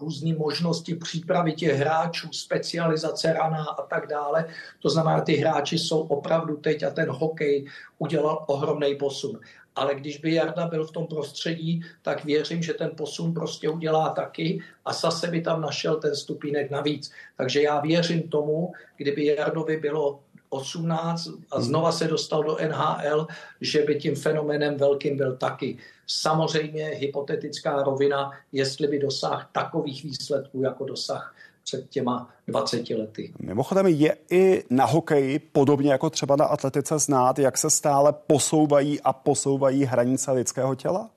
[0.00, 4.46] různé možnosti přípravy těch hráčů, specializace raná a tak dále.
[4.82, 7.66] To znamená, ty hráči jsou opravdu teď a ten hokej
[7.98, 9.40] udělal ohromný posun.
[9.74, 14.08] Ale když by Jarda byl v tom prostředí, tak věřím, že ten posun prostě udělá
[14.08, 17.12] taky a zase by tam našel ten stupínek navíc.
[17.36, 20.20] Takže já věřím tomu, kdyby Jardovi bylo
[20.52, 21.64] 18 a hmm.
[21.64, 23.26] znova se dostal do NHL,
[23.60, 25.78] že by tím fenoménem velkým byl taky.
[26.06, 31.34] Samozřejmě hypotetická rovina, jestli by dosáhl takových výsledků, jako dosah
[31.64, 33.32] před těma 20 lety.
[33.38, 39.00] Mimochodem je i na hokeji, podobně jako třeba na atletice, znát, jak se stále posouvají
[39.00, 41.10] a posouvají hranice lidského těla?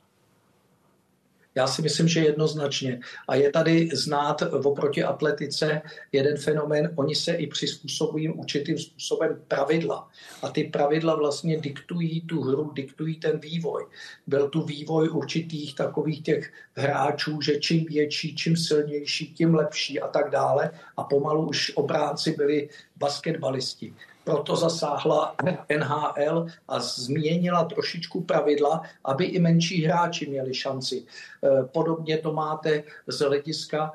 [1.55, 2.99] Já si myslím, že jednoznačně.
[3.27, 10.09] A je tady znát oproti atletice jeden fenomén, oni se i přizpůsobují určitým způsobem pravidla.
[10.41, 13.85] A ty pravidla vlastně diktují tu hru, diktují ten vývoj.
[14.27, 20.07] Byl tu vývoj určitých takových těch hráčů, že čím větší, čím silnější, tím lepší a
[20.07, 20.71] tak dále.
[20.97, 23.93] A pomalu už obránci byli basketbalisti
[24.25, 25.35] proto zasáhla
[25.77, 31.05] NHL a změnila trošičku pravidla, aby i menší hráči měli šanci.
[31.05, 33.91] E, podobně to máte z hlediska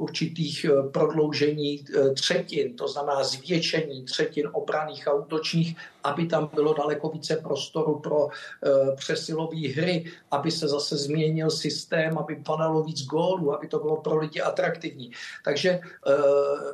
[0.00, 6.74] určitých e, prodloužení e, třetin, to znamená zvětšení třetin obraných a útočních, aby tam bylo
[6.74, 8.28] daleko více prostoru pro
[8.96, 14.16] přesilové hry, aby se zase změnil systém, aby padalo víc gólů, aby to bylo pro
[14.16, 15.10] lidi atraktivní.
[15.44, 15.80] Takže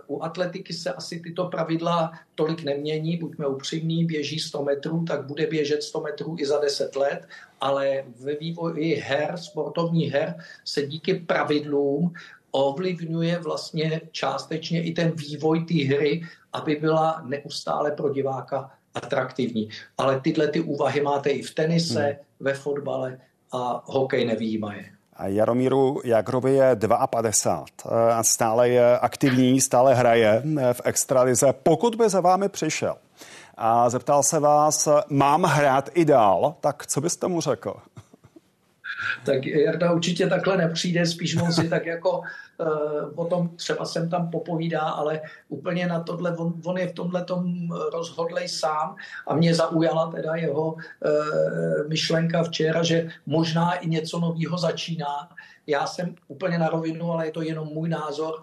[0.06, 2.75] u atletiky se asi tyto pravidla tolik nemění,
[3.20, 7.28] buďme upřímní, běží 100 metrů, tak bude běžet 100 metrů i za 10 let,
[7.60, 10.34] ale ve vývoji her, sportovních her,
[10.64, 12.12] se díky pravidlům
[12.50, 16.22] ovlivňuje vlastně částečně i ten vývoj té hry,
[16.52, 19.68] aby byla neustále pro diváka atraktivní.
[19.98, 22.16] Ale tyhle ty úvahy máte i v tenise, hmm.
[22.40, 23.20] ve fotbale
[23.52, 24.95] a hokej nevýjímaje.
[25.24, 26.76] Jaromíru Jagrovi je
[27.10, 27.64] 52
[28.14, 31.52] a stále je aktivní, stále hraje v extralize.
[31.52, 32.97] Pokud by za vámi přišel
[33.56, 37.76] a zeptal se vás, mám hrát i dál, tak co byste mu řekl?
[39.24, 42.22] Tak Jarda určitě takhle nepřijde, spíš on si tak jako
[42.58, 46.92] uh, o tom třeba jsem tam popovídá, ale úplně na tohle, on, on je v
[46.92, 48.96] tomhle tom rozhodlej sám
[49.26, 50.80] a mě zaujala teda jeho uh,
[51.88, 55.28] myšlenka včera, že možná i něco nového začíná.
[55.66, 58.42] Já jsem úplně na rovinu, ale je to jenom můj názor,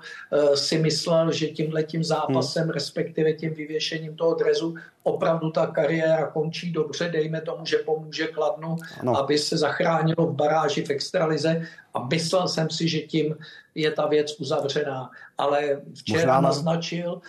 [0.56, 2.72] si myslel, že tímhle tím zápasem, hmm.
[2.72, 8.76] respektive tím vyvěšením toho drezu opravdu ta kariéra končí dobře, dejme tomu, že pomůže Kladnu,
[9.00, 9.18] ano.
[9.18, 11.62] aby se zachránilo v baráži v extralize
[11.94, 13.36] a myslel jsem si, že tím
[13.76, 15.12] je ta věc uzavřená.
[15.38, 17.22] Ale včera Možná naznačil,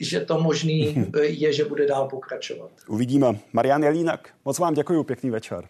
[0.00, 2.70] že to možný je, že bude dál pokračovat.
[2.88, 3.38] Uvidíme.
[3.52, 5.68] Marian Jelínak, moc vám děkuji, pěkný večer.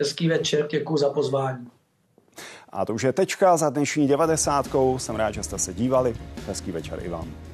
[0.00, 1.66] Hezký večer, děkuji za pozvání.
[2.68, 4.98] A to už je tečka za dnešní devadesátkou.
[4.98, 6.16] Jsem rád, že jste se dívali.
[6.46, 7.51] Hezký večer i vám.